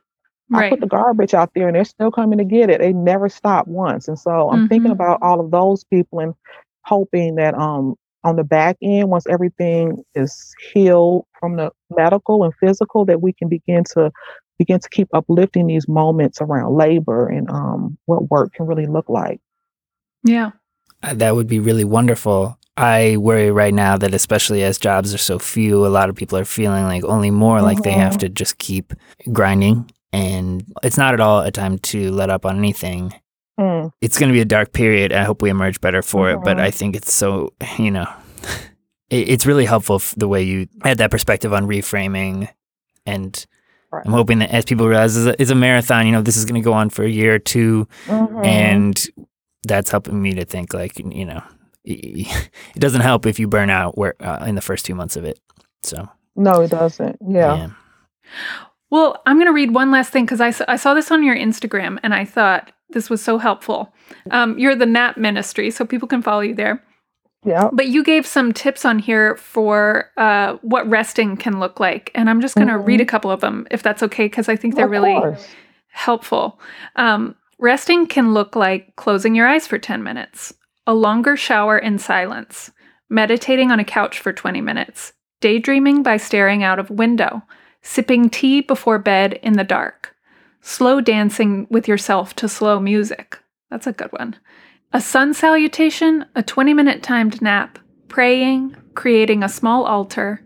I 0.55 0.71
put 0.71 0.81
the 0.81 0.87
garbage 0.87 1.35
out 1.35 1.51
there 1.55 1.67
and 1.69 1.77
they're 1.77 1.85
still 1.85 2.11
coming 2.11 2.39
to 2.39 2.45
get 2.45 2.71
it. 2.71 2.81
They 2.81 2.93
never 2.93 3.29
stop 3.29 3.67
once. 3.67 4.09
And 4.09 4.19
so 4.19 4.51
I'm 4.51 4.69
thinking 4.69 4.91
Mhm. 4.91 4.95
about 4.95 5.19
all 5.23 5.41
of 5.41 5.51
those 5.51 5.85
people 5.85 6.21
and 6.21 6.35
hoping 6.85 7.35
that 7.37 7.55
um 7.57 7.97
on 8.25 8.37
the 8.37 8.45
back 8.45 8.77
end, 8.83 9.11
once 9.11 9.27
everything 9.29 10.03
is 10.15 10.55
healed 10.73 11.27
from 11.39 11.57
the 11.57 11.71
medical 11.97 12.45
and 12.45 12.55
physical, 12.57 13.05
that 13.07 13.23
we 13.23 13.33
can 13.33 13.49
begin 13.49 13.85
to 13.95 14.11
begin 14.59 14.81
to 14.81 14.89
keep 14.91 15.09
uplifting 15.13 15.67
these 15.67 15.89
moments 15.89 16.41
around 16.41 16.75
labor 16.77 17.29
and 17.29 17.51
um 17.51 17.99
what 18.07 18.31
work 18.31 18.53
can 18.55 18.67
really 18.67 18.87
look 18.87 19.09
like. 19.09 19.41
Yeah. 20.25 20.53
Uh, 21.03 21.15
That 21.15 21.35
would 21.35 21.49
be 21.49 21.59
really 21.59 21.85
wonderful. 21.85 22.59
I 22.77 23.17
worry 23.17 23.51
right 23.51 23.73
now 23.75 23.97
that, 23.97 24.13
especially 24.15 24.63
as 24.63 24.79
jobs 24.79 25.15
are 25.15 25.19
so 25.19 25.39
few, 25.39 25.87
a 25.87 25.89
lot 25.89 26.09
of 26.11 26.15
people 26.17 26.39
are 26.39 26.45
feeling 26.45 26.85
like 26.85 27.05
only 27.05 27.31
more 27.31 27.63
like 27.63 27.83
they 27.83 27.93
have 27.93 28.15
Mhm. 28.15 28.19
to 28.21 28.29
just 28.29 28.59
keep 28.59 28.93
grinding. 29.33 29.91
And 30.13 30.65
it's 30.83 30.99
not 30.99 31.15
at 31.15 31.21
all 31.21 31.41
a 31.41 31.51
time 31.51 31.79
to 31.79 32.11
let 32.13 32.31
up 32.31 32.45
on 32.47 32.59
anything. 32.59 33.15
Mm, 33.59 33.91
It's 34.03 34.19
going 34.19 34.29
to 34.29 34.35
be 34.35 34.41
a 34.43 34.45
dark 34.45 34.73
period. 34.73 35.13
I 35.13 35.25
hope 35.25 35.41
we 35.41 35.49
emerge 35.49 35.81
better 35.81 36.03
for 36.03 36.31
it. 36.31 36.41
But 36.45 36.59
Mhm. 36.59 36.61
I 36.61 36.71
think 36.71 36.95
it's 36.97 37.13
so, 37.13 37.55
you 37.79 37.91
know, 37.91 38.07
it, 39.11 39.29
it's 39.31 39.47
really 39.47 39.65
helpful 39.65 39.97
f- 39.97 40.15
the 40.17 40.29
way 40.29 40.43
you 40.43 40.67
had 40.85 40.99
that 40.99 41.11
perspective 41.11 41.53
on 41.55 41.67
reframing. 41.67 42.49
And 43.07 43.45
Right. 43.93 44.03
I'm 44.05 44.13
hoping 44.13 44.41
that 44.41 44.51
as 44.51 44.65
people 44.67 44.87
realize 44.89 45.17
it's 45.17 45.27
a, 45.27 45.41
it's 45.41 45.51
a 45.51 45.55
marathon, 45.55 46.05
you 46.07 46.13
know, 46.13 46.21
this 46.21 46.37
is 46.37 46.45
going 46.45 46.61
to 46.61 46.65
go 46.65 46.73
on 46.75 46.91
for 46.91 47.05
a 47.05 47.09
year 47.09 47.35
or 47.37 47.39
2 47.39 47.87
mhm. 48.07 48.45
and 48.45 49.07
that's 49.67 49.91
helping 49.91 50.21
me 50.21 50.33
to 50.35 50.45
think 50.45 50.75
like 50.75 50.99
you 50.99 51.25
know 51.25 51.43
it 52.75 52.79
doesn't 52.81 53.01
help 53.03 53.25
if 53.27 53.39
you 53.39 53.47
burn 53.49 53.71
out 53.71 53.97
where 53.97 54.15
uh, 54.21 54.45
in 54.47 54.55
the 54.55 54.61
first 54.61 54.85
two 54.85 54.95
months 54.95 55.17
of 55.17 55.25
it 55.25 55.41
so 55.83 56.09
no, 56.39 56.61
it 56.61 56.71
doesn't. 56.71 57.17
Yeah. 57.27 57.69
Well, 58.91 59.23
I'm 59.27 59.37
going 59.37 59.47
to 59.47 59.53
read 59.53 59.73
one 59.75 59.91
last 59.91 60.13
thing 60.13 60.27
because 60.27 60.41
I, 60.41 60.53
I 60.71 60.77
saw 60.77 60.95
this 60.95 61.11
on 61.11 61.23
your 61.23 61.35
Instagram 61.37 61.99
and 62.03 62.13
I 62.15 62.25
thought 62.25 62.73
this 62.91 63.09
was 63.11 63.23
so 63.23 63.39
helpful. 63.39 63.93
Um, 64.31 64.59
you're 64.59 64.75
the 64.77 64.87
NAP 64.87 65.17
ministry, 65.17 65.71
so 65.71 65.85
people 65.87 66.07
can 66.09 66.23
follow 66.23 66.41
you 66.43 66.55
there. 66.55 66.83
Yeah. 67.45 67.69
But 67.73 67.89
you 67.89 68.05
gave 68.05 68.27
some 68.27 68.53
tips 68.53 68.85
on 68.85 68.99
here 68.99 69.37
for 69.37 70.11
uh, 70.17 70.55
what 70.63 70.89
resting 70.89 71.37
can 71.37 71.59
look 71.59 71.81
like. 71.81 72.11
And 72.15 72.29
I'm 72.29 72.41
just 72.41 72.55
going 72.55 72.69
to 72.69 72.75
Mhm. 72.75 72.87
read 72.87 73.01
a 73.01 73.07
couple 73.07 73.31
of 73.31 73.41
them 73.41 73.67
if 73.71 73.83
that's 73.83 74.03
okay, 74.03 74.27
because 74.27 74.49
I 74.49 74.57
think 74.57 74.75
they're 74.75 74.85
Of 74.85 74.91
really 74.91 75.15
course. 75.15 75.47
helpful. 75.89 76.61
Um, 76.97 77.35
resting 77.59 78.07
can 78.07 78.35
look 78.35 78.55
like 78.57 78.95
closing 78.97 79.35
your 79.35 79.47
eyes 79.49 79.67
for 79.67 79.79
10 79.79 80.03
minutes, 80.03 80.53
a 80.87 80.95
longer 80.95 81.37
shower 81.37 81.77
in 81.77 81.99
silence, 81.99 82.71
meditating 83.09 83.71
on 83.71 83.81
a 83.81 83.85
couch 83.85 84.21
for 84.21 84.33
20 84.33 84.61
minutes, 84.61 85.13
daydreaming 85.41 86.03
by 86.03 86.17
staring 86.17 86.63
out 86.63 86.79
of 86.79 86.91
window, 86.91 87.43
sipping 87.83 88.31
tea 88.31 88.61
before 88.61 88.99
bed 88.99 89.35
in 89.43 89.55
the 89.55 89.65
dark, 89.65 90.15
slow 90.61 91.01
dancing 91.01 91.67
with 91.71 91.89
yourself 91.89 92.35
to 92.35 92.49
slow 92.49 92.81
music. 92.81 93.39
That's 93.71 93.87
a 93.87 93.93
good 93.93 94.13
one. 94.13 94.37
A 94.93 95.01
sun 95.01 95.35
salutation, 95.35 96.27
a 96.35 96.43
20 96.43 96.73
minute 96.73 97.03
timed 97.03 97.43
nap, 97.43 97.79
praying, 98.09 98.77
creating 98.95 99.43
a 99.43 99.49
small 99.49 99.85
altar, 99.85 100.45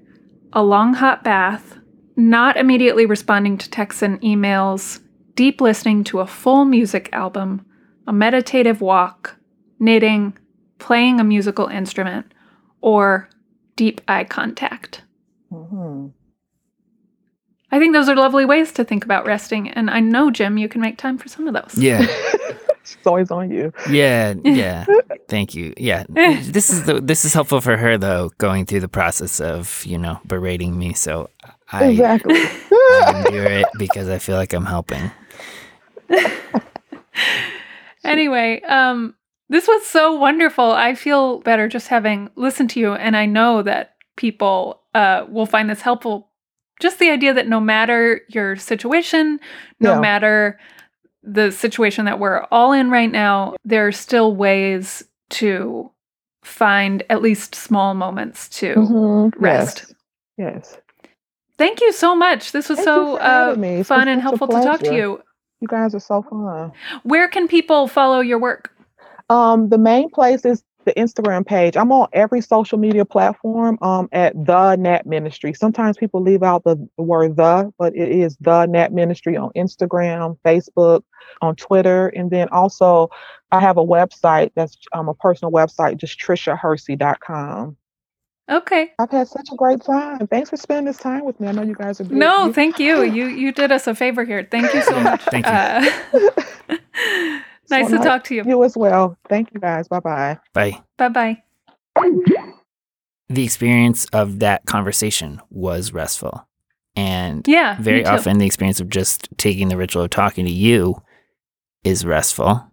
a 0.53 0.63
long 0.63 0.95
hot 0.95 1.23
bath, 1.23 1.79
not 2.17 2.57
immediately 2.57 3.07
responding 3.07 3.57
to 3.59 3.71
texts 3.71 4.03
and 4.03 4.21
emails, 4.23 5.01
deep 5.35 5.61
listening 5.61 6.05
to 6.05 6.21
a 6.21 6.27
full 6.27 6.65
music 6.65 7.09
album, 7.13 7.65
a 8.07 8.13
meditative 8.13 8.81
walk, 8.81 9.37
knitting, 9.81 10.37
playing 10.79 11.19
a 11.19 11.25
musical 11.25 11.67
instrument, 11.67 12.33
or 12.81 13.29
deep 13.77 14.01
eye 14.07 14.25
contact. 14.25 15.03
Mhm. 15.53 16.13
I 17.73 17.79
think 17.79 17.93
those 17.93 18.09
are 18.09 18.17
lovely 18.17 18.45
ways 18.45 18.73
to 18.73 18.85
think 18.85 19.05
about 19.05 19.27
resting, 19.27 19.69
and 19.71 19.91
I 19.91 20.01
know, 20.01 20.31
Jim, 20.31 20.59
you 20.59 20.69
can 20.69 20.81
make 20.81 20.99
time 20.99 21.19
for 21.19 21.29
some 21.29 21.47
of 21.49 21.55
those. 21.55 21.77
yeah 21.77 22.05
it's 22.83 22.97
always 23.07 23.31
on 23.31 23.51
you. 23.51 23.73
yeah 23.89 24.35
yeah 24.45 24.85
thank 25.29 25.55
you 25.55 25.73
yeah 25.77 26.05
this 26.09 26.71
is 26.71 26.85
the, 26.85 27.01
this 27.01 27.25
is 27.25 27.33
helpful 27.33 27.61
for 27.61 27.77
her 27.77 27.97
though 27.97 28.31
going 28.39 28.67
through 28.67 28.81
the 28.81 28.89
process 28.89 29.39
of 29.41 29.85
you 29.87 29.97
know 29.99 30.19
berating 30.27 30.77
me 30.77 30.93
so 30.95 31.29
i, 31.71 31.85
exactly. 31.91 32.35
I 32.35 33.23
endure 33.27 33.45
it 33.47 33.67
because 33.79 34.09
i 34.09 34.19
feel 34.19 34.35
like 34.37 34.53
i'm 34.53 34.65
helping 34.67 35.11
Anyway, 38.03 38.61
um, 38.63 39.15
this 39.51 39.69
was 39.69 39.85
so 39.87 40.15
wonderful. 40.15 40.73
I 40.73 40.95
feel 40.95 41.41
better 41.41 41.69
just 41.69 41.89
having 41.89 42.31
listened 42.37 42.71
to 42.71 42.81
you, 42.81 42.95
and 42.95 43.17
I 43.17 43.27
know 43.27 43.63
that 43.63 43.97
people 44.17 44.81
uh, 44.95 45.27
will 45.29 45.47
find 45.47 45.69
this 45.69 45.83
helpful. 45.83 46.29
Just 46.81 46.99
the 46.99 47.11
idea 47.11 47.35
that 47.35 47.47
no 47.49 47.61
matter 47.61 48.23
your 48.29 48.57
situation, 48.57 49.39
no 49.81 49.95
Yeah. 49.95 50.01
matter 50.01 50.59
the 51.23 51.51
situation 51.53 52.07
that 52.07 52.19
we're 52.19 52.47
all 52.51 52.73
in 52.73 52.91
right 52.91 53.11
now, 53.13 53.55
there 53.65 53.87
are 53.87 53.93
still 53.93 54.35
ways 54.35 55.05
to 55.31 55.91
find 56.43 57.03
at 57.11 57.21
least 57.21 57.55
small 57.55 57.93
moments 57.95 58.49
to 58.49 58.75
Mhm. 58.77 59.33
rest. 59.37 59.95
Yes. 60.39 60.55
Yes. 60.55 60.79
Thank 61.59 61.83
you 61.83 61.93
so 61.93 62.17
much. 62.17 62.53
This 62.53 62.71
was 62.71 62.79
Thank 62.79 62.87
so 62.87 63.17
uh, 63.17 63.47
having 63.49 63.61
me. 63.61 63.69
It's 63.81 63.89
fun 63.89 64.09
and 64.09 64.23
helpful 64.23 64.49
to 64.49 64.63
talk 64.63 64.81
to 64.81 64.95
you. 64.95 65.21
You 65.61 65.69
guys 65.69 65.95
are 65.95 66.01
so 66.01 66.23
fun. 66.23 66.73
Where 67.03 67.29
can 67.29 67.47
people 67.49 67.87
follow 67.87 68.21
your 68.21 68.39
work? 68.39 68.73
Um, 69.31 69.69
the 69.71 69.79
main 69.79 70.11
place 70.11 70.45
is 70.45 70.63
the 70.85 70.93
Instagram 70.95 71.47
page. 71.47 71.77
I'm 71.77 71.93
on 71.93 72.09
every 72.13 72.41
social 72.41 72.79
media 72.79 73.05
platform 73.05 73.79
um, 73.83 74.09
at 74.13 74.33
the 74.35 74.77
Nap 74.77 75.07
Ministry. 75.07 75.53
Sometimes 75.55 75.97
people 75.97 76.21
leave 76.23 76.43
out 76.43 76.65
the, 76.65 76.77
the 76.97 77.03
word 77.03 77.37
the, 77.37 77.73
but 77.79 77.95
it 77.95 78.09
is 78.09 78.37
the 78.41 78.67
Nap 78.67 78.91
Ministry 78.93 79.37
on 79.37 79.51
Instagram, 79.57 80.39
Facebook, 80.45 81.03
on 81.43 81.55
Twitter, 81.57 82.09
and 82.09 82.31
then 82.31 82.49
also 82.49 83.09
I 83.53 83.61
have 83.61 83.77
a 83.77 83.85
website 83.85 84.53
that's 84.57 84.77
um, 84.93 85.09
a 85.09 85.15
personal 85.15 85.53
website, 85.53 85.97
just 85.99 86.19
trishahersey.com. 86.19 87.77
Okay. 88.51 88.91
I've 88.99 89.11
had 89.11 89.29
such 89.29 89.49
a 89.53 89.57
great 89.57 89.81
time. 89.83 90.27
Thanks 90.27 90.51
for 90.51 90.57
spending 90.57 90.87
this 90.87 90.97
time 90.97 91.25
with 91.25 91.39
me. 91.39 91.47
I 91.47 91.53
know 91.53 91.63
you 91.63 91.75
guys 91.75 92.01
are 92.01 92.05
busy. 92.05 92.17
No, 92.17 92.53
thank 92.53 92.81
you. 92.81 93.05
You 93.05 93.27
you 93.27 93.53
did 93.53 93.71
us 93.71 93.87
a 93.87 93.95
favor 93.95 94.25
here. 94.25 94.49
Thank 94.51 94.75
you 94.75 94.83
so 94.83 94.97
Yeah, 94.97 95.03
much. 95.05 95.23
thank 95.25 95.47
you. 95.47 95.53
Uh, 95.53 97.41
nice 97.71 97.87
So 97.87 97.91
to 97.93 97.97
nice- 97.97 98.05
talk 98.05 98.25
to 98.25 98.35
you. 98.35 98.43
You 98.47 98.63
as 98.65 98.77
well. 98.77 99.17
Thank 99.29 99.53
you 99.55 99.61
guys. 99.61 99.89
Bye 99.89 100.01
bye. 100.01 100.39
bye 100.55 100.79
Bye 100.99 101.09
bye. 101.09 101.43
the 103.29 103.45
experience 103.45 104.07
of 104.07 104.41
that 104.41 104.65
conversation 104.67 105.41
was 105.51 105.93
restful 105.93 106.47
and 106.97 107.47
Yeah. 107.47 107.77
very 107.81 108.05
often 108.05 108.39
the 108.39 108.47
experience 108.47 108.81
of 108.81 108.89
just 108.89 109.29
taking 109.37 109.69
the 109.69 109.77
ritual 109.77 110.03
of 110.03 110.11
talking 110.11 110.45
to 110.47 110.51
you 110.53 111.01
is 111.85 112.05
restful 112.05 112.65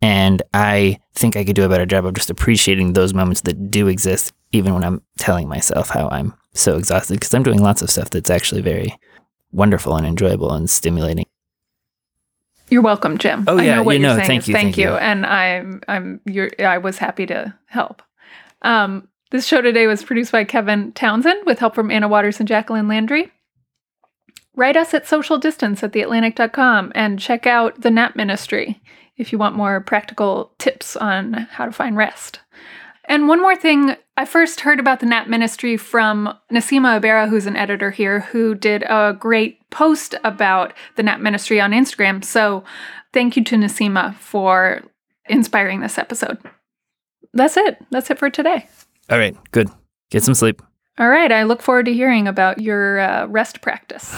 and 0.00 0.42
i 0.54 0.98
think 1.14 1.36
i 1.36 1.44
could 1.44 1.54
do 1.56 1.64
a 1.64 1.68
better 1.68 1.84
job 1.86 2.06
of 2.06 2.14
just 2.14 2.30
appreciating 2.30 2.94
those 2.94 3.12
moments 3.12 3.42
that 3.42 3.70
do 3.70 3.86
exist 3.88 4.32
even 4.52 4.72
when 4.74 4.82
i'm 4.82 5.02
telling 5.18 5.46
myself 5.48 5.90
how 5.90 6.08
i'm 6.08 6.32
so 6.54 6.76
exhausted 6.78 7.14
because 7.14 7.34
i'm 7.34 7.42
doing 7.42 7.60
lots 7.62 7.82
of 7.82 7.90
stuff 7.90 8.08
that's 8.10 8.30
actually 8.30 8.62
very 8.62 8.96
wonderful 9.52 9.94
and 9.96 10.06
enjoyable 10.06 10.52
and 10.52 10.70
stimulating 10.70 11.26
You're 12.70 12.82
welcome, 12.82 13.18
Jim. 13.18 13.44
Oh, 13.46 13.58
I 13.58 13.64
yeah, 13.64 13.76
know 13.76 13.82
what 13.82 13.96
you 13.96 14.00
you're 14.00 14.10
know, 14.10 14.16
saying 14.16 14.26
thank 14.26 14.42
is 14.42 14.48
you, 14.48 14.54
thank, 14.54 14.66
thank 14.66 14.76
you. 14.78 14.90
you. 14.90 14.96
And 14.96 15.26
I'm 15.26 15.82
I'm 15.88 16.20
you're 16.24 16.50
I 16.58 16.78
was 16.78 16.98
happy 16.98 17.26
to 17.26 17.54
help. 17.66 18.02
Um, 18.62 19.08
this 19.30 19.46
show 19.46 19.60
today 19.60 19.86
was 19.86 20.02
produced 20.02 20.32
by 20.32 20.44
Kevin 20.44 20.92
Townsend 20.92 21.46
with 21.46 21.58
help 21.58 21.74
from 21.74 21.90
Anna 21.90 22.08
Waters 22.08 22.40
and 22.40 22.48
Jacqueline 22.48 22.88
Landry. 22.88 23.32
Write 24.56 24.76
us 24.76 24.92
at 24.92 25.06
social 25.06 25.38
distance 25.38 25.82
at 25.82 25.92
theatlantic.com 25.92 26.92
and 26.94 27.18
check 27.18 27.46
out 27.46 27.80
the 27.80 27.90
Nap 27.90 28.16
Ministry 28.16 28.80
if 29.16 29.32
you 29.32 29.38
want 29.38 29.56
more 29.56 29.80
practical 29.80 30.52
tips 30.58 30.96
on 30.96 31.32
how 31.32 31.66
to 31.66 31.72
find 31.72 31.96
rest. 31.96 32.40
And 33.04 33.28
one 33.28 33.40
more 33.40 33.56
thing, 33.56 33.96
I 34.20 34.26
first 34.26 34.60
heard 34.60 34.78
about 34.78 35.00
the 35.00 35.06
Nap 35.06 35.28
Ministry 35.28 35.78
from 35.78 36.36
Nesima 36.52 37.00
Aberra, 37.00 37.26
who's 37.26 37.46
an 37.46 37.56
editor 37.56 37.90
here, 37.90 38.20
who 38.20 38.54
did 38.54 38.82
a 38.82 39.16
great 39.18 39.70
post 39.70 40.14
about 40.22 40.74
the 40.96 41.02
Nap 41.02 41.20
Ministry 41.20 41.58
on 41.58 41.70
Instagram. 41.70 42.22
So 42.22 42.62
thank 43.14 43.34
you 43.34 43.42
to 43.44 43.56
Nasima 43.56 44.14
for 44.16 44.82
inspiring 45.30 45.80
this 45.80 45.96
episode. 45.96 46.36
That's 47.32 47.56
it. 47.56 47.78
That's 47.90 48.10
it 48.10 48.18
for 48.18 48.28
today. 48.28 48.68
All 49.08 49.16
right, 49.16 49.34
good. 49.52 49.70
Get 50.10 50.22
some 50.22 50.34
sleep. 50.34 50.60
All 50.98 51.08
right. 51.08 51.32
I 51.32 51.44
look 51.44 51.62
forward 51.62 51.86
to 51.86 51.94
hearing 51.94 52.28
about 52.28 52.60
your 52.60 53.00
uh, 53.00 53.24
rest 53.24 53.62
practice. 53.62 54.14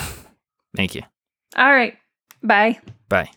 Thank 0.76 0.96
you. 0.96 1.02
All 1.54 1.72
right. 1.72 1.96
Bye. 2.42 2.80
Bye. 3.08 3.30